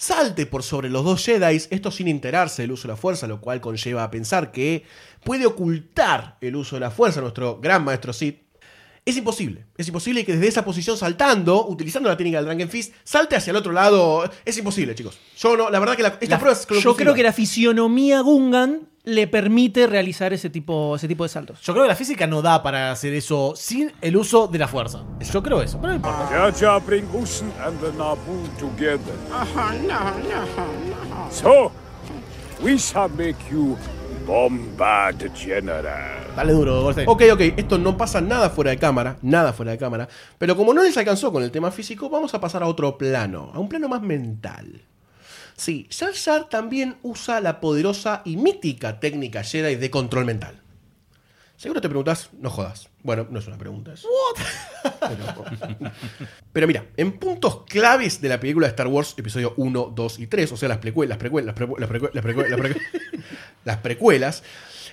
[0.00, 3.42] salte por sobre los dos Jedi, esto sin enterarse del uso de la fuerza, lo
[3.42, 4.84] cual conlleva a pensar que
[5.22, 8.49] puede ocultar el uso de la fuerza nuestro gran maestro Sith.
[9.04, 9.64] Es imposible.
[9.76, 13.50] Es imposible que desde esa posición saltando, utilizando la técnica del Drunken Fist, salte hacia
[13.50, 14.28] el otro lado.
[14.44, 15.18] Es imposible, chicos.
[15.38, 18.20] Yo no, la verdad que la, esta La- prueba es yo creo que la fisionomía
[18.20, 21.60] Gungan le permite realizar ese tipo, ese tipo de saltos.
[21.62, 24.68] Yo creo que la física no da para hacer eso sin el uso de la
[24.68, 25.02] fuerza.
[25.32, 26.78] Yo creo eso, pero no importa.
[26.84, 29.14] Bring Usen and the Naboo together.
[29.32, 30.44] Oh, no, no,
[31.08, 31.30] no.
[31.32, 31.72] So,
[32.62, 33.76] we shall make you
[34.26, 36.34] Bombard General.
[36.36, 37.08] Dale duro, Goldstein.
[37.08, 40.08] Ok, ok, esto no pasa nada fuera de cámara, nada fuera de cámara.
[40.38, 43.50] Pero como no les alcanzó con el tema físico, vamos a pasar a otro plano,
[43.54, 44.82] a un plano más mental.
[45.56, 50.62] Sí, Jar Jar también usa la poderosa y mítica técnica Jedi de control mental.
[51.60, 52.88] Seguro te preguntas, no jodas.
[53.02, 53.92] Bueno, no es una pregunta.
[53.92, 54.06] Es...
[55.00, 55.44] Pero,
[56.54, 60.26] pero mira, en puntos claves de la película de Star Wars, episodio 1, 2 y
[60.26, 63.30] 3, o sea, las precuelas, las precuelas, las precuelas, las precuelas, las precuelas, las precuelas,
[63.64, 64.42] las precuelas,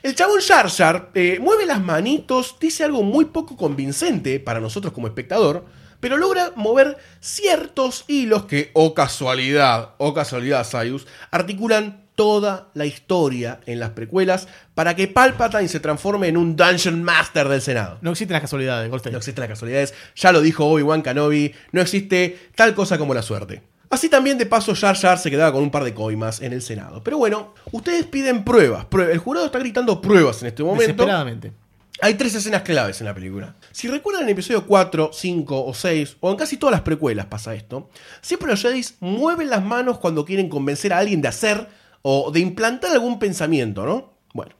[0.03, 4.93] el chabón Jar Jar eh, mueve las manitos, dice algo muy poco convincente para nosotros
[4.93, 5.65] como espectador,
[5.99, 13.59] pero logra mover ciertos hilos que, o casualidad, o casualidad, Sayus, articulan toda la historia
[13.65, 17.97] en las precuelas para que Palpatine se transforme en un Dungeon Master del Senado.
[18.01, 19.13] No existen las casualidades, Goldstein.
[19.13, 23.21] No existen las casualidades, ya lo dijo Obi-Wan Kenobi, no existe tal cosa como la
[23.21, 23.61] suerte.
[23.89, 26.61] Así también de paso Jar Jar se quedaba con un par de coimas en el
[26.61, 27.01] Senado.
[27.03, 30.81] Pero bueno, ustedes piden pruebas, prue- el jurado está gritando pruebas en este momento.
[30.83, 31.53] Desesperadamente.
[32.01, 33.55] Hay tres escenas claves en la película.
[33.71, 37.25] Si recuerdan en el episodio 4, 5 o 6, o en casi todas las precuelas
[37.25, 37.89] pasa esto,
[38.21, 41.67] siempre los Jedi mueven las manos cuando quieren convencer a alguien de hacer
[42.03, 44.13] o de implantar algún pensamiento, ¿no?
[44.33, 44.51] Bueno.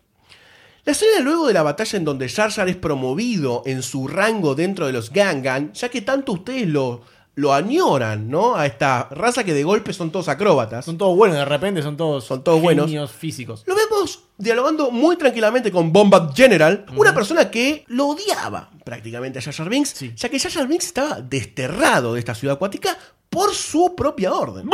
[0.84, 4.56] La escena luego de la batalla en donde Jar Jar es promovido en su rango
[4.56, 7.02] dentro de los Gangan, ya que tanto ustedes lo,
[7.38, 8.56] lo añoran, ¿no?
[8.56, 10.84] A esta raza que de golpe son todos acróbatas.
[10.86, 12.88] Son todos buenos, de repente son todos, Son todos buenos.
[12.88, 13.62] genios físicos.
[13.67, 19.41] Lo vemos dialogando muy tranquilamente con Bombard General, una persona que lo odiaba prácticamente a
[19.43, 20.13] Jar Binks, Sí.
[20.15, 22.97] ya que Jar Binks estaba desterrado de esta ciudad acuática
[23.30, 24.67] por su propia orden.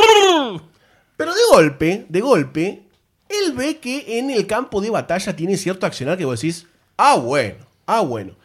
[1.17, 2.83] Pero de golpe, de golpe,
[3.27, 7.17] él ve que en el campo de batalla tiene cierto accionar que vos decís, ah
[7.17, 8.35] bueno, ah bueno.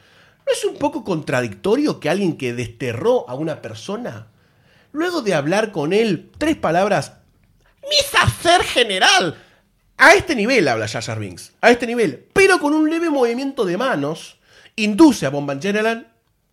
[0.48, 4.28] ¿No es un poco contradictorio que alguien que desterró a una persona,
[4.92, 7.12] luego de hablar con él tres palabras,
[7.82, 9.36] misa ser general,
[9.98, 13.76] a este nivel habla Jar Binks, a este nivel, pero con un leve movimiento de
[13.76, 14.38] manos,
[14.74, 16.08] induce a Bomban General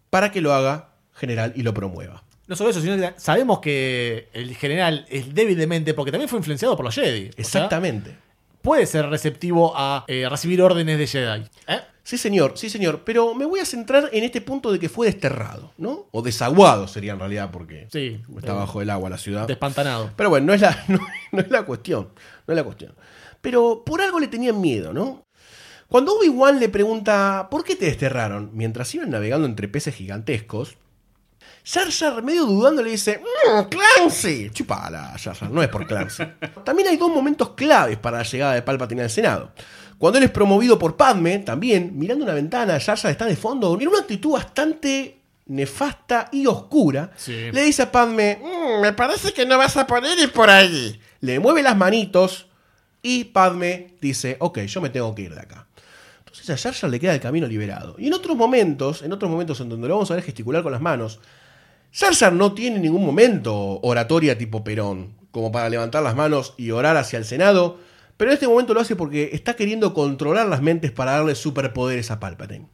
[0.10, 2.23] para que lo haga general y lo promueva.
[2.47, 6.27] No solo eso, sino que sabemos que el general es débil de mente porque también
[6.27, 7.29] fue influenciado por los Jedi.
[7.29, 8.17] O sea, Exactamente.
[8.62, 11.45] puede ser receptivo a eh, recibir órdenes de Jedi.
[11.67, 11.79] ¿Eh?
[12.08, 15.08] Sí, señor, sí, señor, pero me voy a centrar en este punto de que fue
[15.08, 16.06] desterrado, ¿no?
[16.12, 18.22] O desaguado sería en realidad, porque Sí.
[18.38, 19.48] está bajo el agua la ciudad.
[19.48, 20.12] Despantanado.
[20.15, 21.00] Pero bueno, no es, la, no,
[21.32, 22.10] no es la cuestión,
[22.46, 22.94] no es la cuestión.
[23.41, 25.26] Pero por algo le tenían miedo, ¿no?
[25.88, 28.52] Cuando Obi-Wan le pregunta ¿por qué te desterraron?
[28.54, 30.78] Mientras iban navegando entre peces gigantescos,
[31.63, 34.52] Jar Jar medio dudando le dice "Mm, Clancy.
[34.52, 36.24] Chupala, Jar Jar, no es por Clancy.
[36.63, 39.52] También hay dos momentos claves para la llegada de Palpatine al Senado.
[39.97, 43.88] Cuando él es promovido por Padme, también, mirando una ventana, Jar está de fondo, en
[43.88, 47.51] una actitud bastante nefasta y oscura, Sí.
[47.51, 50.99] le dice a Padme, "Mm, me parece que no vas a poder ir por ahí.
[51.21, 52.47] Le mueve las manitos
[53.01, 55.67] y Padme dice, ok, yo me tengo que ir de acá.
[56.19, 57.95] Entonces a Jar Jar le queda el camino liberado.
[57.97, 60.71] Y en otros momentos, en otros momentos en donde lo vamos a ver gesticular con
[60.71, 61.19] las manos,
[61.93, 66.53] Jar Jar no tiene en ningún momento oratoria tipo Perón, como para levantar las manos
[66.58, 67.79] y orar hacia el Senado,
[68.17, 72.12] pero en este momento lo hace porque está queriendo controlar las mentes para darle superpoderes
[72.12, 72.67] a Palpatine.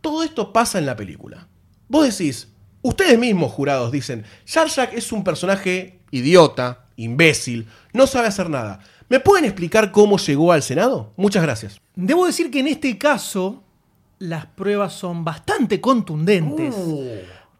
[0.00, 1.48] Todo esto pasa en la película.
[1.88, 2.48] Vos decís,
[2.82, 8.80] ustedes mismos jurados dicen, Jar es un personaje idiota, imbécil, no sabe hacer nada.
[9.08, 11.12] ¿Me pueden explicar cómo llegó al Senado?
[11.16, 11.80] Muchas gracias.
[11.94, 13.62] Debo decir que en este caso
[14.18, 16.74] las pruebas son bastante contundentes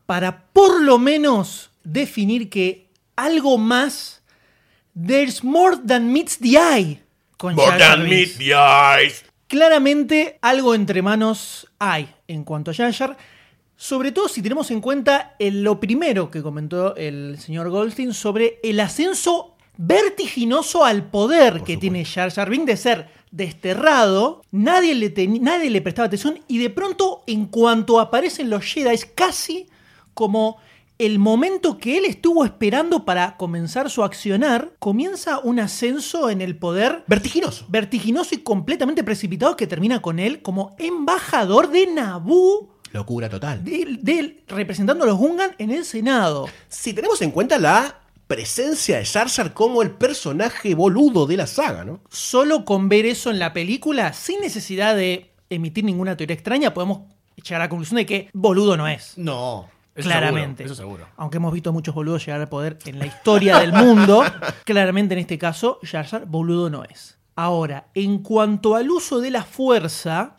[0.07, 4.16] para por lo menos definir que algo más
[4.97, 7.01] there's more than meets the eye
[7.37, 8.39] con Jar Jar Binks.
[9.49, 13.17] Claramente algo entre manos hay en cuanto a Jar,
[13.77, 18.59] sobre todo si tenemos en cuenta el- lo primero que comentó el señor Goldstein sobre
[18.65, 25.13] el ascenso vertiginoso al poder que tiene Jar Jar Binks de ser desterrado, nadie le,
[25.41, 29.69] nadie le prestaba atención y de pronto en cuanto aparecen los Jedi es casi
[30.15, 30.57] como
[30.99, 36.57] el momento que él estuvo esperando para comenzar su accionar, comienza un ascenso en el
[36.57, 37.67] poder Vertiginoso.
[37.69, 43.63] vertiginoso y completamente precipitado que termina con él como embajador de Naboo, Locura total.
[43.63, 46.49] de, de- representando a los Gungan en el Senado.
[46.69, 51.47] Si tenemos en cuenta la presencia de Jar Jar como el personaje boludo de la
[51.47, 52.01] saga, ¿no?
[52.11, 57.03] Solo con ver eso en la película, sin necesidad de emitir ninguna teoría extraña, podemos
[57.37, 59.13] llegar a la conclusión de que boludo no es.
[59.17, 59.69] No.
[59.97, 60.63] Eso claramente.
[60.63, 61.09] seguro, eso seguro.
[61.17, 64.23] Aunque hemos visto muchos boludos llegar al poder en la historia del mundo,
[64.65, 67.19] claramente en este caso, Jar Jar boludo no es.
[67.35, 70.39] Ahora, en cuanto al uso de la fuerza,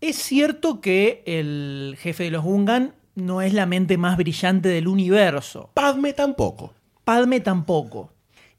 [0.00, 4.88] es cierto que el jefe de los Gungan no es la mente más brillante del
[4.88, 5.70] universo.
[5.74, 6.72] Padme tampoco.
[7.04, 8.12] Padme tampoco.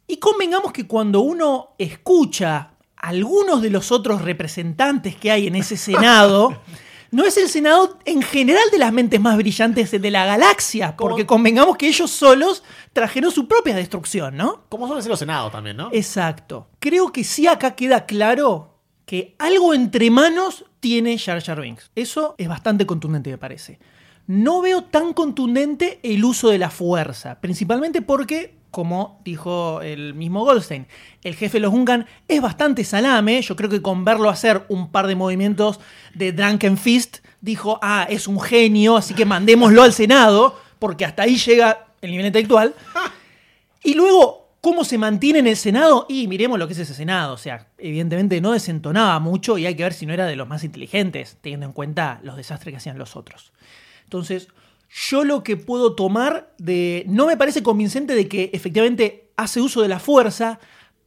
[0.07, 5.77] Y convengamos que cuando uno escucha algunos de los otros representantes que hay en ese
[5.77, 6.61] Senado,
[7.11, 11.25] no es el Senado en general de las mentes más brillantes de la galaxia, porque
[11.25, 14.63] convengamos que ellos solos trajeron su propia destrucción, ¿no?
[14.69, 15.89] Como suelen ser los senados también, ¿no?
[15.91, 16.69] Exacto.
[16.79, 21.91] Creo que sí acá queda claro que algo entre manos tiene Jar Jar Binks.
[21.95, 23.77] Eso es bastante contundente, me parece.
[24.27, 30.43] No veo tan contundente el uso de la fuerza, principalmente porque, como dijo el mismo
[30.45, 30.87] Goldstein,
[31.23, 33.41] el jefe de los Gungan es bastante salame.
[33.41, 35.79] Yo creo que con verlo hacer un par de movimientos
[36.15, 41.23] de Drunken Fist, dijo, ah, es un genio, así que mandémoslo al Senado, porque hasta
[41.23, 42.73] ahí llega el nivel intelectual.
[43.83, 46.05] Y luego, ¿cómo se mantiene en el Senado?
[46.07, 47.33] Y miremos lo que es ese Senado.
[47.33, 50.47] O sea, evidentemente no desentonaba mucho y hay que ver si no era de los
[50.47, 53.53] más inteligentes, teniendo en cuenta los desastres que hacían los otros.
[54.03, 54.49] Entonces,
[54.93, 57.05] yo lo que puedo tomar de...
[57.07, 60.59] No me parece convincente de que efectivamente hace uso de la fuerza,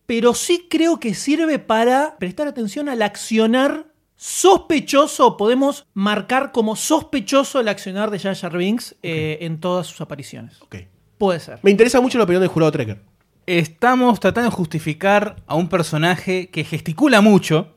[0.06, 7.60] pero sí creo que sirve para prestar atención al accionar sospechoso, podemos marcar como sospechoso
[7.60, 10.62] el accionar de Jar Jar Binks eh, en todas sus apariciones.
[10.62, 10.76] Ok.
[11.18, 11.58] Puede ser.
[11.62, 13.02] Me interesa mucho la opinión del jurado Trekker.
[13.46, 17.73] Estamos tratando de justificar a un personaje que gesticula mucho,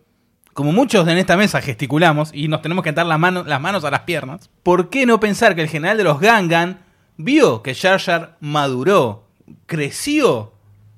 [0.57, 3.91] como muchos en esta mesa gesticulamos y nos tenemos que atar mano- las manos a
[3.91, 4.49] las piernas.
[4.63, 6.79] ¿Por qué no pensar que el general de los Gangan
[7.15, 9.27] vio que Jar Jar maduró,
[9.67, 10.53] creció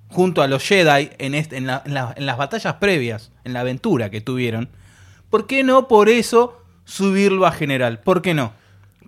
[0.07, 3.51] junto a los Jedi en, este- en la- en la- en las batallas previas, en
[3.51, 4.69] la aventura que tuvieron?
[5.29, 7.99] ¿Por qué no por eso subirlo a general?
[7.99, 8.53] ¿Por qué no?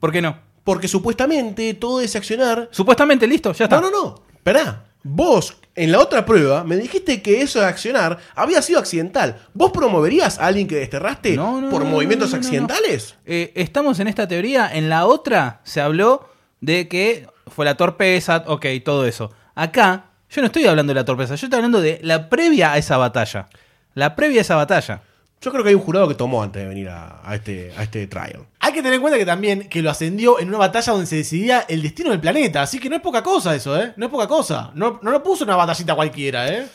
[0.02, 0.36] ¿Por qué no?
[0.66, 2.68] Porque supuestamente todo ese accionar.
[2.74, 3.80] Supuestamente listo, ya está.
[3.80, 4.16] No, no, no.
[4.36, 4.84] Esperá.
[5.02, 9.40] Vos, en la otra prueba, me dijiste que eso de accionar había sido accidental.
[9.54, 13.16] ¿Vos promoverías a alguien que desterraste No, no, por no, movimientos accidentales?
[13.26, 14.70] Eh, estamos en esta teoría.
[14.74, 16.30] En la otra se habló
[16.60, 19.32] de que fue la torpeza, ok, todo eso.
[19.56, 22.78] Acá, yo no estoy hablando de la torpeza, yo estoy hablando de la previa a
[22.78, 23.48] esa batalla.
[23.94, 25.02] La previa a esa batalla.
[25.42, 27.82] Yo creo que hay un jurado que tomó antes de venir a, a este, a
[27.82, 28.46] este trial.
[28.60, 31.16] Hay que tener en cuenta que también que lo ascendió en una batalla donde se
[31.16, 32.62] decidía el destino del planeta.
[32.62, 33.94] Así que no es poca cosa eso, ¿eh?
[33.98, 34.72] No es poca cosa.
[34.76, 36.68] No, no lo puso en una batallita cualquiera, ¿eh?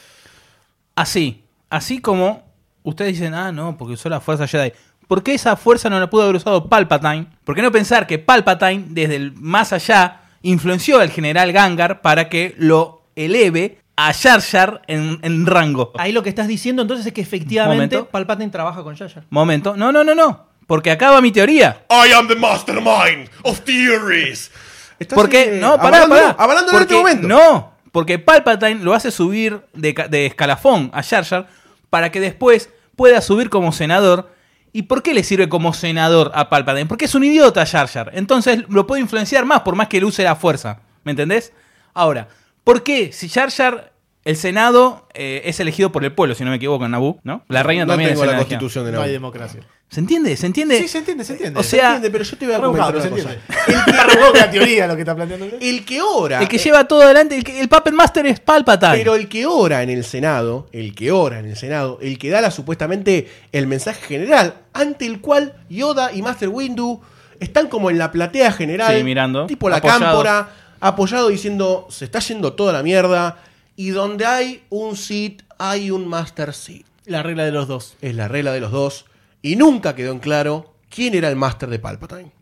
[0.97, 2.43] Así, así como
[2.83, 4.73] ustedes dicen, ah, no, porque usó la fuerza Jedi.
[5.07, 7.29] ¿Por qué esa fuerza no la pudo haber usado Palpatine?
[7.45, 12.29] ¿Por qué no pensar que Palpatine, desde el más allá, influenció al general Gangar para
[12.29, 15.93] que lo eleve a Jar Jar en, en rango?
[15.99, 18.11] Ahí lo que estás diciendo entonces es que efectivamente Momento.
[18.13, 19.25] Palpatine trabaja con Jar Jar.
[19.31, 19.77] Momento.
[19.77, 20.47] No, no, no, no.
[20.67, 21.85] Porque acaba mi teoría.
[21.91, 24.51] I am the mastermind of theories.
[24.99, 26.37] Estás, Porque, eh, no, pará, avalándolo, pará.
[26.43, 27.29] avalándolo en este momento.
[27.29, 31.47] No, porque Palpatine lo hace subir de, ca- de escalafón a Jar Jar
[31.91, 34.33] para que después pueda subir como senador.
[34.73, 36.87] ¿Y por qué le sirve como senador a Palpatine?
[36.87, 38.11] Porque es un idiota Jar Jar.
[38.15, 40.81] Entonces lo puede influenciar más por más que él use la fuerza.
[41.05, 41.53] ¿Me entendés?
[41.95, 42.29] Ahora,
[42.67, 43.93] ¿por qué si Jar Jar,
[44.25, 47.45] el Senado, eh, es elegido por el pueblo, si no me equivoco, en Naboo, ¿no?
[47.49, 49.61] La reina no también tengo es la constitución de No hay democracia.
[49.89, 50.37] ¿Se entiende?
[50.37, 50.81] ¿Se entiende?
[50.81, 51.61] Sí, se entiende, se entiende.
[51.61, 53.07] O Se sea, entiende, pero yo te voy a una se cosa.
[53.07, 53.39] entiende.
[53.49, 55.47] Está rebuscado la teoría lo que está planteando.
[55.61, 56.41] El que ora.
[56.43, 58.97] el que eh, lleva todo adelante, el, que- el Puppet Master es Palpatine.
[58.97, 62.31] Pero el que ora en el Senado, el que ora en el Senado, el que
[62.31, 67.01] da la, supuestamente el mensaje general, ante el cual Yoda y Master Windu
[67.39, 70.03] están como en la platea general, Sí, mirando, tipo la apoyados.
[70.03, 70.49] cámpora,
[70.81, 73.43] apoyado diciendo, se está yendo toda la mierda,
[73.77, 76.87] y donde hay un Sith, hay un Master Sith.
[77.05, 77.97] La regla de los dos.
[78.01, 79.07] Es la regla de los dos,
[79.43, 82.33] y nunca quedó en claro quién era el Master de Palpatine.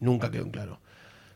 [0.00, 0.80] Nunca quedó en claro.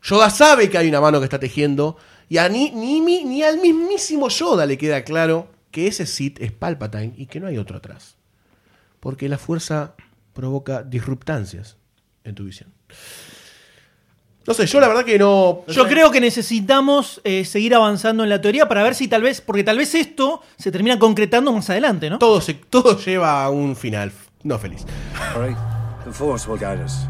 [0.03, 1.97] Yoda sabe que hay una mano que está tejiendo,
[2.29, 6.41] y a ni, ni, mi- ni al mismísimo Yoda le queda claro que ese Sith
[6.41, 8.17] es Palpatine y que no hay otro atrás.
[9.01, 9.95] Porque la fuerza
[10.35, 11.77] provoca disruptancias
[12.25, 12.73] en tu visión.
[14.49, 15.63] No sé, yo la verdad que no.
[15.69, 19.43] Yo creo que necesitamos eh, seguir avanzando en la teoría para ver si tal vez,
[19.43, 22.19] porque tal vez esto se termina concretando más adelante, ¿no?
[22.19, 24.11] Todo, se, todo lleva a un final
[24.45, 24.87] no feliz.
[25.37, 25.57] All right.
[26.07, 27.07] The Force will guide us.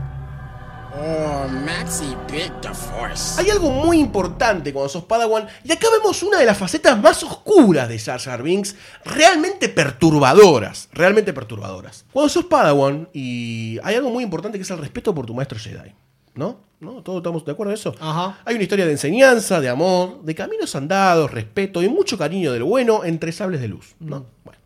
[1.01, 3.40] Oh, Maxie bit the force.
[3.40, 7.22] Hay algo muy importante cuando sos Padawan, y acá vemos una de las facetas más
[7.22, 8.74] oscuras de Jar Jar Binks,
[9.05, 12.05] realmente perturbadoras, realmente perturbadoras.
[12.12, 15.57] Cuando sos Padawan, y hay algo muy importante que es el respeto por tu maestro
[15.57, 15.95] Jedi,
[16.34, 16.67] ¿no?
[16.81, 17.03] ¿No?
[17.03, 17.95] ¿Todos estamos de acuerdo en eso?
[18.01, 18.39] Ajá.
[18.45, 22.62] Hay una historia de enseñanza, de amor, de caminos andados, respeto y mucho cariño del
[22.62, 24.26] bueno entre sables de luz, ¿no?
[24.45, 24.61] Bueno.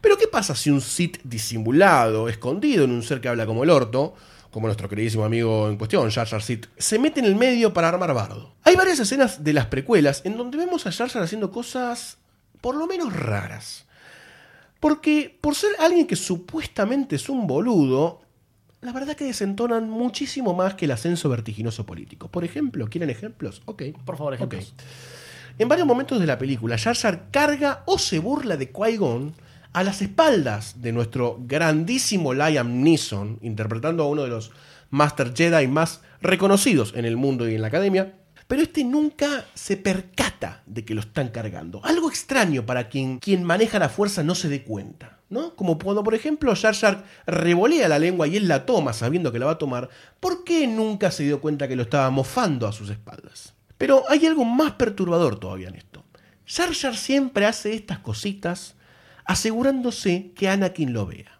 [0.00, 3.70] Pero ¿qué pasa si un Sith disimulado, escondido en un ser que habla como el
[3.70, 4.14] orto,
[4.50, 7.88] como nuestro queridísimo amigo en cuestión, Jar Jar Sith, se mete en el medio para
[7.88, 8.54] armar bardo.
[8.62, 12.18] Hay varias escenas de las precuelas en donde vemos a Jar Jar haciendo cosas
[12.60, 13.86] por lo menos raras.
[14.80, 18.22] Porque por ser alguien que supuestamente es un boludo,
[18.80, 22.28] la verdad que desentonan muchísimo más que el ascenso vertiginoso político.
[22.28, 23.62] Por ejemplo, ¿quieren ejemplos?
[23.64, 23.82] Ok.
[24.04, 24.74] Por favor, ejemplos.
[25.58, 29.32] En varios momentos de la película, Jar Jar carga o se burla de Qui-Gon
[29.72, 34.52] a las espaldas de nuestro grandísimo Liam Neeson, interpretando a uno de los
[34.90, 38.14] Master Jedi más reconocidos en el mundo y en la academia.
[38.48, 41.84] Pero este nunca se percata de que lo están cargando.
[41.84, 45.18] Algo extraño para quien, quien maneja la fuerza no se dé cuenta.
[45.28, 45.54] ¿no?
[45.54, 49.38] Como cuando, por ejemplo, Jar Jar revolea la lengua y él la toma sabiendo que
[49.38, 49.90] la va a tomar.
[50.18, 53.54] ¿Por qué nunca se dio cuenta que lo estaba mofando a sus espaldas?
[53.76, 56.04] Pero hay algo más perturbador todavía en esto.
[56.46, 58.74] Jar Jar siempre hace estas cositas
[59.24, 61.37] asegurándose que Anakin lo vea.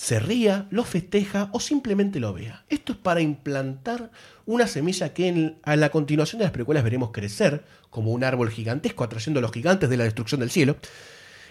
[0.00, 2.64] Se ría, lo festeja o simplemente lo vea.
[2.70, 4.10] Esto es para implantar
[4.46, 9.04] una semilla que a la continuación de las precuelas veremos crecer como un árbol gigantesco
[9.04, 10.76] atrayendo a los gigantes de la destrucción del cielo,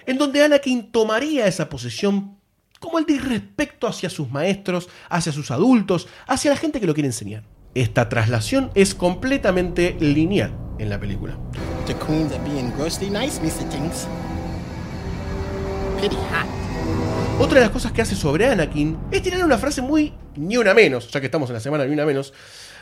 [0.08, 2.38] en donde Anakin tomaría esa posición
[2.80, 7.10] como el disrespecto hacia sus maestros, hacia sus adultos, hacia la gente que lo quiere
[7.10, 7.43] enseñar.
[7.76, 11.38] Esta traslación es completamente lineal en la película.
[17.40, 20.74] Otra de las cosas que hace sobre Anakin es tirar una frase muy ni una
[20.74, 22.34] menos, ya que estamos en la semana ni una menos,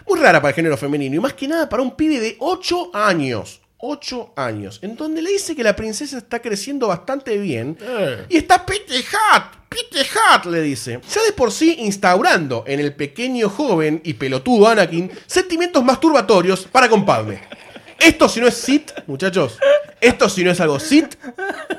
[0.07, 2.91] muy rara para el género femenino y más que nada para un pibe de 8
[2.93, 3.61] años.
[3.79, 7.77] 8 años, en donde le dice que la princesa está creciendo bastante bien
[8.27, 10.99] y está pity hat, pity hat, le dice.
[11.13, 16.89] Ya de por sí instaurando en el pequeño joven y pelotudo Anakin sentimientos masturbatorios para
[16.89, 17.41] con Padme.
[17.99, 19.59] Esto si no es Sith, muchachos,
[20.01, 21.15] esto si no es algo Sith,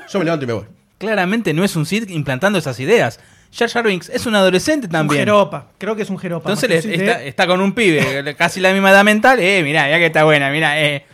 [0.09, 0.78] yo me levanto y me voy.
[0.99, 3.19] Claramente no es un Sith implantando esas ideas.
[3.51, 5.21] Jar Jar Binks es un adolescente Un también.
[5.21, 5.69] jeropa.
[5.79, 6.49] Creo que es un jeropa.
[6.51, 9.39] Entonces le- un está, con un pibe, casi la misma edad mental.
[9.39, 11.05] Eh, mirá, ya que está buena, mirá, eh.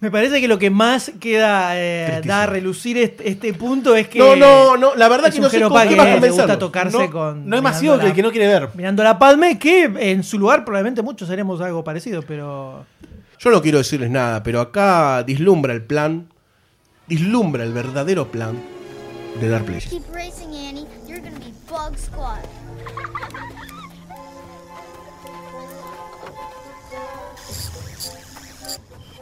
[0.00, 4.06] Me parece que lo que más queda eh, da a relucir este, este punto es
[4.06, 4.18] que.
[4.18, 6.98] No, no, no, la verdad es que un no sé con qué que gusta tocarse
[6.98, 7.48] No, con.
[7.48, 8.68] no es más que el que no quiere ver.
[8.74, 12.84] Mirando la Padme, que en su lugar probablemente muchos haremos algo parecido, pero.
[13.38, 16.28] Yo no quiero decirles nada, pero acá dislumbra el plan,
[17.06, 18.73] dislumbra el verdadero plan
[19.40, 19.90] de Dark Places.
[19.90, 20.86] Keep racing, Annie.
[21.06, 22.40] You're gonna be Bug Squad.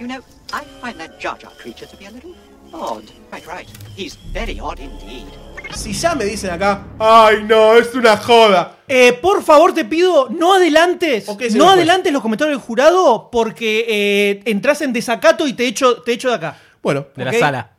[0.00, 0.20] You know,
[0.52, 2.34] I find that Jar Jar creature to be a little
[2.72, 3.04] odd.
[3.30, 3.68] Right, right.
[3.96, 5.26] He's very odd indeed.
[5.74, 8.76] Si ya me dicen acá, ay no, es una joda.
[8.88, 11.28] Eh, por favor, te pido, no adelantes.
[11.28, 15.66] Ok, señor no adelantes los comentarios del jurado porque eh, entras en desacato y te
[15.66, 16.56] echo, te echo de acá.
[16.82, 17.32] Bueno, De Ok.
[17.32, 17.71] la sala.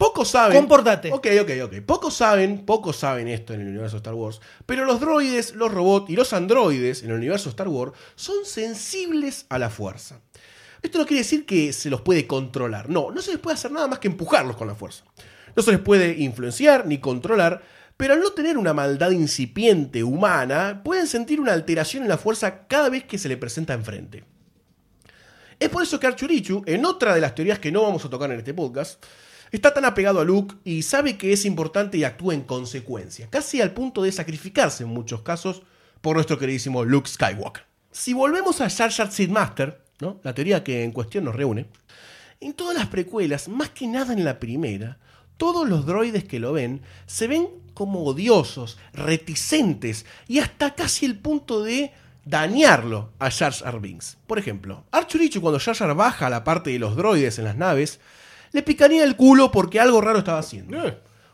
[0.00, 0.56] Pocos saben.
[0.56, 1.12] Comportate.
[1.12, 1.80] Ok, ok, ok.
[1.84, 4.40] Pocos saben, pocos saben esto en el universo Star Wars.
[4.64, 9.44] Pero los droides, los robots y los androides en el universo Star Wars son sensibles
[9.50, 10.22] a la fuerza.
[10.80, 12.88] Esto no quiere decir que se los puede controlar.
[12.88, 15.04] No, no se les puede hacer nada más que empujarlos con la fuerza.
[15.54, 17.62] No se les puede influenciar ni controlar,
[17.98, 22.66] pero al no tener una maldad incipiente humana, pueden sentir una alteración en la fuerza
[22.66, 24.24] cada vez que se le presenta enfrente.
[25.58, 28.32] Es por eso que Archurichu, en otra de las teorías que no vamos a tocar
[28.32, 29.04] en este podcast,
[29.56, 33.60] está tan apegado a Luke y sabe que es importante y actúa en consecuencia, casi
[33.60, 35.62] al punto de sacrificarse en muchos casos
[36.00, 37.64] por nuestro queridísimo Luke Skywalker.
[37.92, 40.20] Si volvemos a Jar Jar Seed Master, ¿no?
[40.22, 41.66] la teoría que en cuestión nos reúne,
[42.40, 44.98] en todas las precuelas, más que nada en la primera,
[45.36, 51.18] todos los droides que lo ven se ven como odiosos, reticentes y hasta casi el
[51.18, 51.92] punto de
[52.24, 53.80] dañarlo a Jar Jar.
[54.26, 58.00] Por ejemplo, Archurichu cuando Jar baja a la parte de los droides en las naves,
[58.52, 60.78] le picaría el culo porque algo raro estaba haciendo.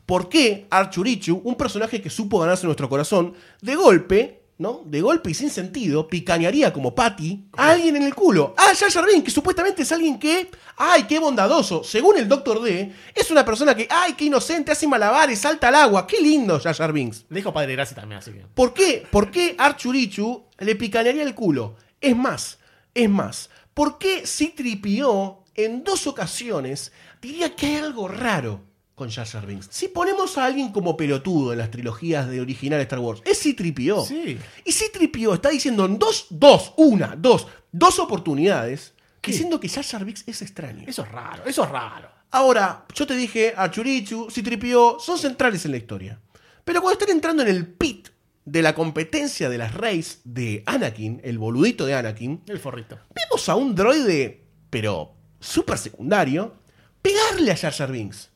[0.04, 4.82] ¿Por qué Archurichu, un personaje que supo ganarse nuestro corazón, de golpe, ¿no?
[4.86, 8.54] De golpe y sin sentido, picañaría como Patty a alguien en el culo?
[8.56, 11.82] Ah, Jar Jar que supuestamente es alguien que, ay, qué bondadoso.
[11.82, 15.74] Según el Doctor D, es una persona que, ay, qué inocente, hace malabares, salta al
[15.74, 16.06] agua.
[16.06, 17.24] Qué lindo Jar Jar Binks.
[17.28, 18.44] Le dijo Padre Gracia también, así que.
[18.54, 19.04] ¿Por qué?
[19.10, 21.74] ¿Por qué Archurichu le picanearía el culo?
[22.00, 22.58] Es más,
[22.94, 28.60] es más, ¿por qué Citripio en dos ocasiones diría que hay algo raro
[28.94, 29.68] con Jar Binks?
[29.70, 34.04] Si ponemos a alguien como pelotudo en las trilogías de original Star Wars, es Citripio.
[34.04, 34.38] Sí.
[34.64, 40.24] Y Citripio está diciendo en dos, dos, una, dos, dos oportunidades, diciendo que Jar Binks
[40.26, 40.84] es extraño.
[40.86, 42.08] Eso es raro, eso es raro.
[42.30, 46.20] Ahora, yo te dije, Archurichu, Citripio son centrales en la historia.
[46.64, 48.08] Pero cuando están entrando en el pit
[48.44, 52.98] de la competencia de las Reyes de Anakin, el boludito de Anakin, El forrito.
[53.14, 56.54] vemos a un droide, pero súper secundario,
[57.06, 58.30] pegarle a Jar Jar Binks.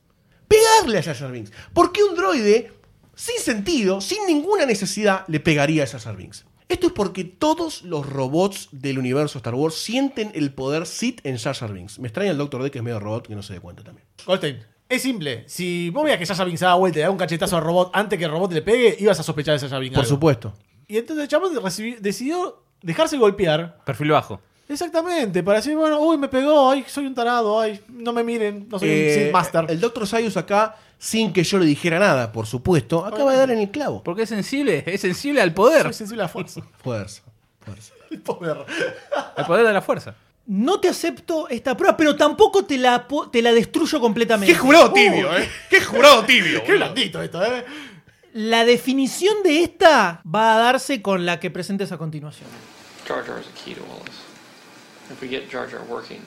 [0.46, 1.52] Pegarle a Jar Jar Binks.
[1.72, 2.72] ¿Por qué un droide,
[3.14, 6.44] sin sentido, sin ninguna necesidad, le pegaría a Jar Jar Binks?
[6.68, 11.36] Esto es porque todos los robots del universo Star Wars sienten el poder Sith en
[11.36, 11.98] Jar Jar Binks.
[11.98, 14.06] Me extraña el Doctor D que es medio robot que no se dé cuenta también.
[14.24, 15.44] Goldstein, es simple.
[15.48, 17.64] Si vos veías que Sasha Binks se da vuelta y le da un cachetazo al
[17.64, 19.94] robot antes que el robot le pegue, ibas a sospechar de Sasha Binks.
[19.94, 20.14] Por algo.
[20.16, 20.54] supuesto.
[20.86, 21.52] Y entonces el chabón
[22.00, 23.82] decidió dejarse golpear.
[23.84, 24.40] Perfil bajo.
[24.72, 28.68] Exactamente, para decir, bueno, uy, me pegó, ay, soy un tarado, ay, no me miren,
[28.68, 29.64] no soy Eh, un Sith Master.
[29.68, 33.50] El Doctor Sayus acá, sin que yo le dijera nada, por supuesto, acaba de dar
[33.50, 34.02] en el clavo.
[34.04, 35.82] Porque es sensible, es sensible al poder.
[35.82, 36.60] Soy sensible a la fuerza.
[36.82, 37.22] Fuerza.
[37.60, 37.94] fuerza.
[38.10, 38.56] El poder.
[39.36, 40.14] Al poder de la fuerza.
[40.46, 44.52] No te acepto esta prueba, pero tampoco te la, te la destruyo completamente.
[44.52, 45.48] ¡Qué jurado tibio, eh!
[45.68, 46.64] ¡Qué jurado tibio!
[46.66, 47.64] Qué blandito esto, ¿eh?
[48.32, 52.48] La definición de esta va a darse con la que presentes a continuación.
[53.06, 54.29] Jar Jar is a key to all this.
[55.10, 56.20] If we get Jar Jar working,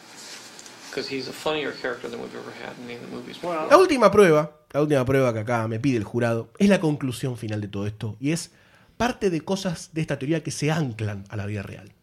[0.90, 3.38] because he's a funnier character than we've ever had in any of the movies.
[3.38, 3.68] before.
[3.70, 7.38] La última prueba, la última prueba que acá me pide el jurado, es la conclusión
[7.38, 8.52] final de todo esto y es
[8.98, 11.94] parte de cosas de esta teoría que se anclan a la vida real.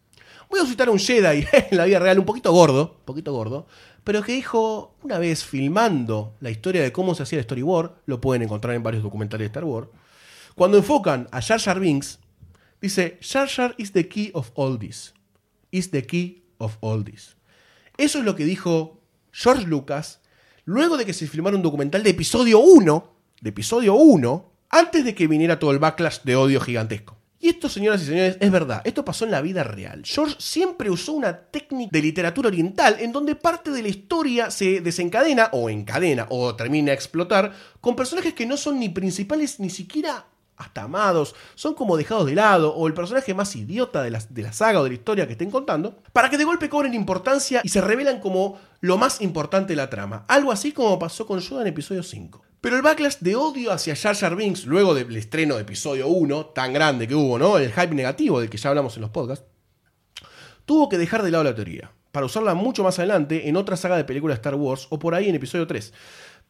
[0.49, 3.31] Voy a citar a un Jedi en la vida real, un poquito gordo, un poquito
[3.31, 3.67] gordo,
[4.03, 8.19] pero que dijo una vez filmando la historia de cómo se hacía el storyboard, lo
[8.19, 9.87] pueden encontrar en varios documentales de Star Wars,
[10.55, 12.19] cuando enfocan a Jar Jar Binks,
[12.81, 15.13] dice, Jar Jar is the key of all this.
[15.71, 16.40] Is the key
[17.97, 18.99] Eso es lo que dijo
[19.31, 20.21] George Lucas
[20.65, 25.15] luego de que se filmara un documental de episodio 1, de episodio 1, antes de
[25.15, 27.17] que viniera todo el backlash de odio gigantesco.
[27.43, 30.03] Y esto, señoras y señores, es verdad, esto pasó en la vida real.
[30.05, 34.79] George siempre usó una técnica de literatura oriental en donde parte de la historia se
[34.79, 37.51] desencadena o encadena o termina a explotar
[37.81, 40.27] con personajes que no son ni principales ni siquiera
[40.61, 44.41] hasta amados, son como dejados de lado, o el personaje más idiota de la, de
[44.41, 47.61] la saga o de la historia que estén contando, para que de golpe cobren importancia
[47.63, 50.25] y se revelan como lo más importante de la trama.
[50.27, 52.41] Algo así como pasó con Yoda en episodio 5.
[52.61, 56.73] Pero el backlash de odio hacia Jar Binks luego del estreno de episodio 1, tan
[56.73, 57.57] grande que hubo, ¿no?
[57.57, 59.45] El hype negativo del que ya hablamos en los podcasts,
[60.65, 63.97] tuvo que dejar de lado la teoría, para usarla mucho más adelante en otra saga
[63.97, 65.91] de películas de Star Wars o por ahí en episodio 3.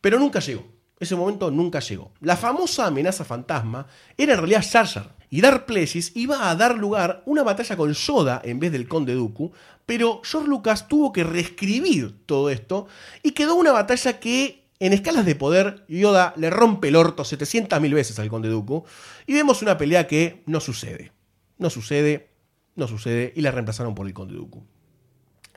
[0.02, 0.81] Pero nunca llegó.
[1.02, 2.14] Ese momento nunca llegó.
[2.22, 5.16] La famosa amenaza fantasma era en realidad Jar.
[5.32, 9.16] Y Dark Places iba a dar lugar una batalla con Yoda en vez del Conde
[9.16, 9.52] Dooku,
[9.88, 12.86] pero George Lucas tuvo que reescribir todo esto
[13.24, 17.94] y quedó una batalla que en escalas de poder Yoda le rompe el orto 700.000
[17.96, 18.86] veces al Conde Dooku
[19.26, 21.14] y vemos una pelea que no sucede.
[21.58, 22.30] No sucede,
[22.76, 24.64] no sucede y la reemplazaron por el Conde Dooku.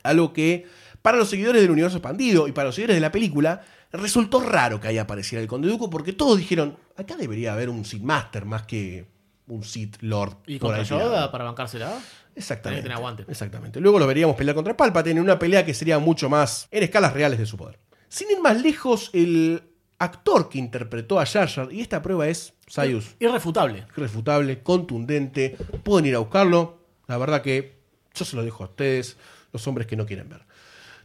[0.05, 0.65] Algo que
[1.03, 3.61] para los seguidores del universo expandido y para los seguidores de la película
[3.95, 7.85] resultó raro que ahí apareciera el Conde Dooku porque todos dijeron, acá debería haber un
[7.85, 9.07] Sith Master más que
[9.47, 10.37] un Sith Lord.
[10.47, 11.11] ¿Y por contra ahí tirado".
[11.11, 11.99] Yoda para bancársela?
[12.35, 12.93] Exactamente.
[12.93, 13.25] Aguante.
[13.29, 13.81] Exactamente.
[13.81, 17.13] Luego lo veríamos pelear contra Palpatine en una pelea que sería mucho más en escalas
[17.13, 17.79] reales de su poder.
[18.09, 19.63] Sin ir más lejos, el
[19.99, 23.87] actor que interpretó a Jar Jar, y esta prueba es Sayus, Irrefutable.
[23.97, 26.79] refutable, contundente, pueden ir a buscarlo.
[27.07, 27.79] La verdad que
[28.15, 29.17] yo se lo dejo a ustedes,
[29.53, 30.45] los hombres que no quieren ver.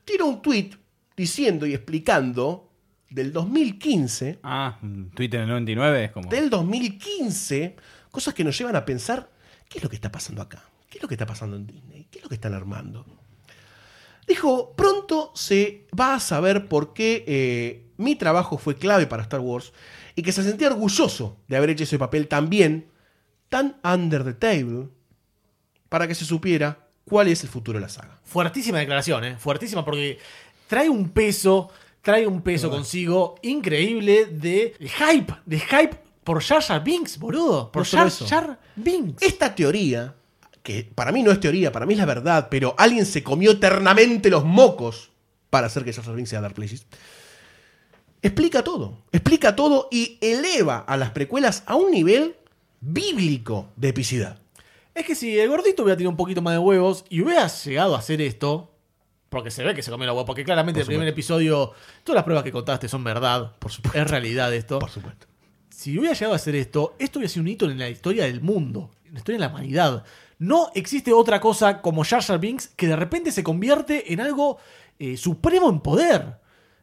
[0.05, 0.71] Tiro un tweet
[1.15, 2.68] diciendo y explicando
[3.09, 6.29] del 2015, Ah, un Twitter en el 99 es como.
[6.29, 7.75] del 2015,
[8.11, 9.29] cosas que nos llevan a pensar,
[9.67, 10.63] ¿qué es lo que está pasando acá?
[10.89, 12.07] ¿Qué es lo que está pasando en Disney?
[12.09, 13.05] ¿Qué es lo que están armando?
[14.27, 19.39] Dijo, pronto se va a saber por qué eh, mi trabajo fue clave para Star
[19.39, 19.73] Wars
[20.15, 22.87] y que se sentía orgulloso de haber hecho ese papel tan bien,
[23.49, 24.89] tan under the table,
[25.89, 28.19] para que se supiera cuál es el futuro de la saga.
[28.23, 29.37] Fuertísima declaración, ¿eh?
[29.37, 30.19] Fuertísima porque
[30.67, 31.71] trae un peso,
[32.01, 37.71] trae un peso consigo increíble de hype, de hype por Jar Jar Binks, boludo.
[37.71, 38.09] Por Jar.
[38.09, 39.21] Jar Binks.
[39.21, 40.15] Esta teoría,
[40.63, 43.51] que para mí no es teoría, para mí es la verdad, pero alguien se comió
[43.51, 45.11] eternamente los mocos
[45.49, 46.85] para hacer que Jar Jar Binks sea Dark Places,
[48.21, 48.99] explica todo.
[49.11, 52.35] Explica todo y eleva a las precuelas a un nivel
[52.81, 54.39] bíblico de epicidad.
[54.93, 57.95] Es que si el gordito hubiera tenido un poquito más de huevos y hubiera llegado
[57.95, 58.68] a hacer esto,
[59.29, 61.71] porque se ve que se comió la huevo, porque claramente Por el primer episodio,
[62.03, 63.99] todas las pruebas que contaste son verdad, Por supuesto.
[63.99, 64.79] es realidad esto.
[64.79, 65.27] Por supuesto.
[65.69, 68.41] Si hubiera llegado a hacer esto, esto hubiera sido un hito en la historia del
[68.41, 70.03] mundo, en la historia de la humanidad.
[70.39, 74.57] No existe otra cosa como Jar Jar Binks que de repente se convierte en algo
[74.97, 76.37] eh, supremo en poder.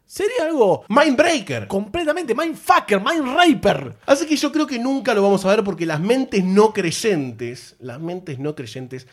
[0.05, 1.67] Sería algo Mindbreaker.
[1.67, 3.97] completamente mindfucker, mindraper.
[4.07, 7.75] Así que yo creo que nunca lo vamos a ver porque las mentes no creyentes,
[7.81, 9.07] las mentes no creyentes,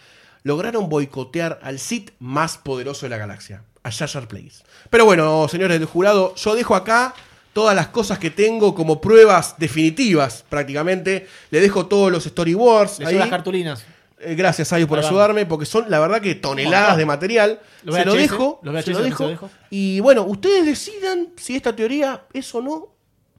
[0.44, 4.64] lograron boicotear al Sith más poderoso de la galaxia, a Jar Plays.
[4.90, 7.14] Pero bueno, señores del jurado, yo dejo acá
[7.54, 11.28] todas las cosas que tengo como pruebas definitivas, prácticamente.
[11.50, 13.00] Le dejo todos los storyboards.
[13.00, 13.16] Le ahí.
[13.16, 13.86] las cartulinas.
[14.20, 17.60] Eh, Gracias, Ayu, por ayudarme, porque son, la verdad, que toneladas de material.
[17.84, 19.18] Los se lo dejo, se lo dejo.
[19.18, 19.50] se lo dejo.
[19.70, 22.94] Y bueno, ustedes decidan si esta teoría es o no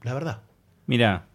[0.05, 0.41] la verdad.
[0.85, 1.25] Mira,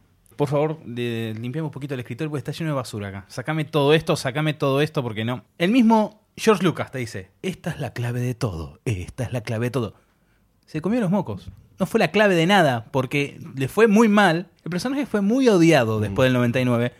[0.41, 3.27] por favor, de, limpiame un poquito el escritorio porque está lleno de basura acá.
[3.29, 5.45] Sacame todo esto, sacame todo esto porque no.
[5.59, 9.43] El mismo George Lucas te dice, esta es la clave de todo, esta es la
[9.43, 9.95] clave de todo.
[10.65, 11.51] Se comió los mocos.
[11.79, 14.49] No fue la clave de nada porque le fue muy mal.
[14.65, 16.95] El personaje fue muy odiado después del 99.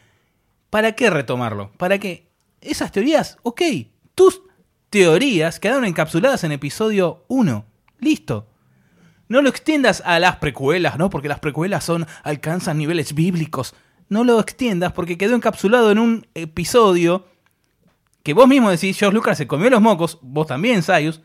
[0.69, 1.73] ¿Para qué retomarlo?
[1.79, 2.27] ¿Para qué?
[2.61, 3.63] Esas teorías, ok.
[4.15, 4.43] Tus
[4.91, 7.65] teorías quedaron encapsuladas en episodio 1.
[8.01, 8.50] Listo.
[9.31, 11.09] No lo extiendas a las precuelas, ¿no?
[11.09, 13.75] Porque las precuelas son alcanzan niveles bíblicos.
[14.09, 17.25] No lo extiendas porque quedó encapsulado en un episodio
[18.25, 21.21] que vos mismo decís, George Lucas se comió los mocos, vos también, Sayus,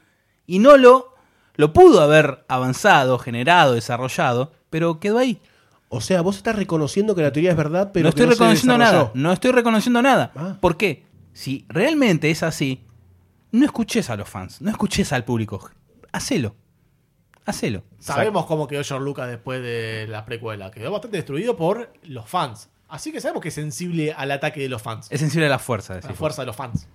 [0.46, 1.16] y no lo
[1.56, 5.42] lo pudo haber avanzado, generado, desarrollado, pero quedó ahí.
[5.90, 8.32] O sea, vos estás reconociendo que la teoría es verdad, pero no que estoy no
[8.34, 9.12] se reconociendo nada.
[9.16, 10.32] No estoy reconociendo nada.
[10.36, 10.58] Ah.
[10.60, 11.06] ¿Por qué?
[11.34, 12.86] Si realmente es así,
[13.52, 15.72] no escuches a los fans, no escuches al público.
[16.12, 16.56] Hacelo.
[17.46, 17.84] Hacelo.
[18.00, 20.72] Sabemos cómo quedó George Lucas después de la precuela.
[20.72, 22.70] Quedó bastante destruido por los fans.
[22.88, 25.08] Así que sabemos que es sensible al ataque de los fans.
[25.10, 25.94] Es sensible a la fuerza.
[25.96, 26.88] a la fuerza de los fans.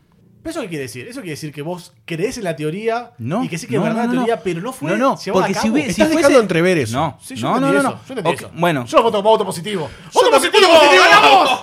[0.43, 1.07] ¿Pero eso qué quiere decir?
[1.07, 3.83] Eso quiere decir que vos crees en la teoría No, y que sí que no,
[3.83, 4.25] es verdad no, la no.
[4.25, 5.75] teoría, pero no fue No, no, llevada porque a si cabo.
[5.75, 6.97] hubiese- Estás si dejando fuese- entrever eso.
[6.97, 8.51] No, Sí, yo no, no, eso, yo entendí Ok, eso.
[8.55, 9.91] Bueno, Yo voto, voto positivo.
[10.15, 10.67] ¡Voto positivo!
[10.99, 11.61] ¡Ganamos!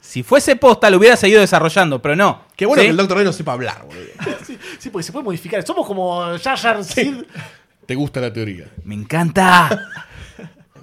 [0.00, 2.42] si fuese posta lo hubiera seguido desarrollando, pero no.
[2.60, 2.88] Qué bueno ¿Sí?
[2.88, 4.04] que el Doctor D no sepa hablar, boludo.
[4.44, 5.62] Sí, sí, porque se puede modificar.
[5.66, 7.22] Somos como Jar Sid.
[7.86, 8.70] Te gusta la teoría.
[8.84, 9.80] Me encanta.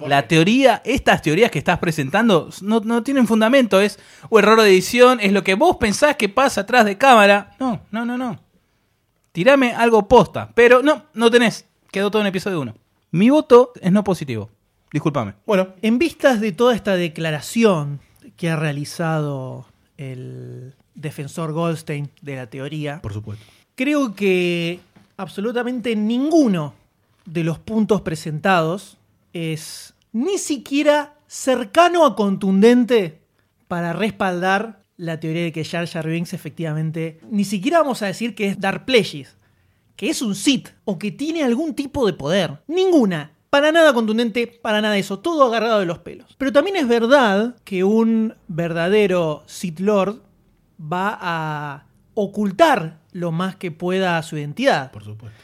[0.04, 3.98] La teoría, estas teorías que estás presentando no, no tienen fundamento, es
[4.28, 7.54] o error de edición, es lo que vos pensás que pasa atrás de cámara.
[7.60, 8.40] No, no, no, no.
[9.30, 11.64] Tirame algo posta, pero no, no tenés.
[11.92, 12.74] Quedó todo en episodio 1.
[13.12, 14.50] Mi voto es no positivo.
[14.92, 15.34] Discúlpame.
[15.46, 18.00] Bueno, En vistas de toda esta declaración
[18.36, 19.66] que ha realizado
[19.96, 23.44] el defensor Goldstein de la teoría, por supuesto.
[23.74, 24.80] creo que
[25.16, 26.74] absolutamente ninguno
[27.24, 28.96] de los puntos presentados
[29.32, 33.20] es ni siquiera cercano a contundente
[33.68, 38.34] para respaldar la teoría de que Jar Jar Binks efectivamente ni siquiera vamos a decir
[38.34, 39.36] que es Dark Plagueis,
[39.94, 42.62] que es un Sith o que tiene algún tipo de poder.
[42.66, 43.32] Ninguna.
[43.50, 46.34] Para nada contundente, para nada eso, todo agarrado de los pelos.
[46.36, 50.20] Pero también es verdad que un verdadero Sith Lord
[50.80, 54.90] va a ocultar lo más que pueda su identidad.
[54.90, 55.38] Por supuesto.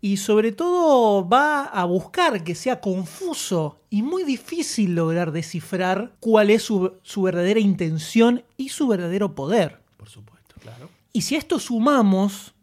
[0.00, 6.50] Y sobre todo va a buscar que sea confuso y muy difícil lograr descifrar cuál
[6.50, 9.80] es su, su verdadera intención y su verdadero poder.
[9.96, 10.90] Por supuesto, claro.
[11.12, 12.54] Y si a esto sumamos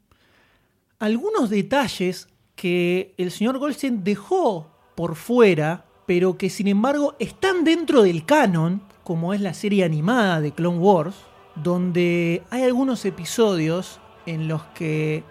[0.99, 8.03] algunos detalles que el señor Goldstein dejó por fuera, pero que sin embargo están dentro
[8.03, 11.15] del canon, como es la serie animada de Clone Wars,
[11.55, 15.23] donde hay algunos episodios en los que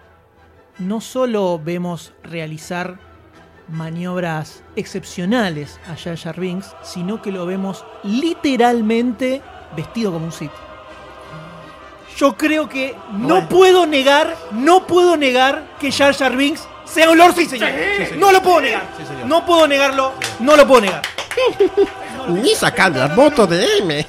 [0.77, 2.99] no solo vemos realizar
[3.67, 9.41] maniobras excepcionales a Jar Jar Binks, sino que lo vemos literalmente
[9.75, 10.51] vestido como un Sith.
[12.17, 17.17] Yo creo que no puedo negar, no puedo negar que Jar Jar Binks sea un
[17.17, 17.69] Lord, sí señor.
[18.17, 18.83] No lo puedo negar.
[19.25, 21.01] No puedo negarlo, no lo puedo negar.
[22.29, 24.05] Ni sacar las motos de M.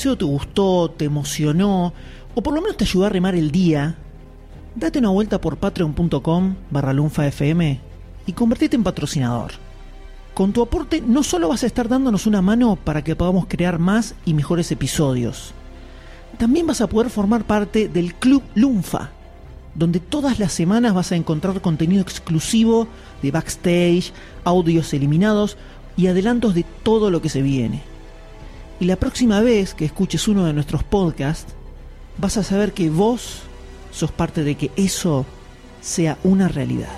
[0.00, 1.92] te gustó, te emocionó,
[2.34, 3.96] o por lo menos te ayudó a remar el día,
[4.74, 7.78] date una vuelta por patreon.com barra lunfafm
[8.26, 9.52] y convertite en patrocinador.
[10.32, 13.78] Con tu aporte no solo vas a estar dándonos una mano para que podamos crear
[13.78, 15.52] más y mejores episodios,
[16.38, 19.10] también vas a poder formar parte del Club Lunfa,
[19.74, 22.88] donde todas las semanas vas a encontrar contenido exclusivo
[23.22, 24.12] de backstage,
[24.44, 25.58] audios eliminados
[25.96, 27.89] y adelantos de todo lo que se viene.
[28.80, 31.52] Y la próxima vez que escuches uno de nuestros podcasts,
[32.16, 33.42] vas a saber que vos
[33.92, 35.26] sos parte de que eso
[35.82, 36.88] sea una realidad.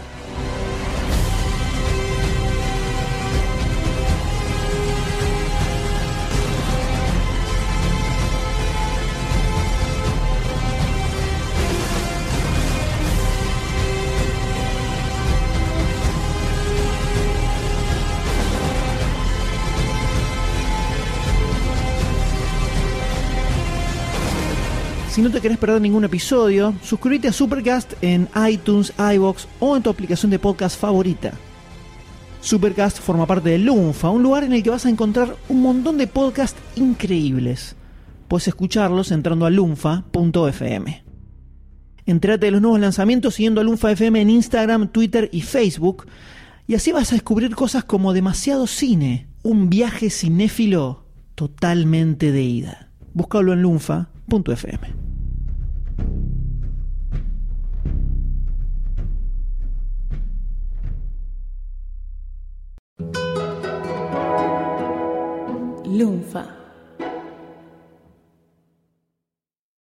[25.23, 29.83] Si no te querés perder ningún episodio, suscríbete a Supercast en iTunes, iBox o en
[29.85, 31.33] tu aplicación de podcast favorita.
[32.41, 35.97] Supercast forma parte de Lunfa, un lugar en el que vas a encontrar un montón
[35.97, 37.77] de podcasts increíbles.
[38.27, 41.05] Puedes escucharlos entrando a lunfa.fm.
[42.05, 46.09] Entrate de los nuevos lanzamientos siguiendo a Lunfa FM en Instagram, Twitter y Facebook.
[46.67, 51.07] Y así vas a descubrir cosas como demasiado cine, un viaje cinéfilo
[51.37, 52.91] totalmente de ida.
[53.15, 55.02] Búscalo en lunfa.fm.
[65.93, 66.62] Lunfa.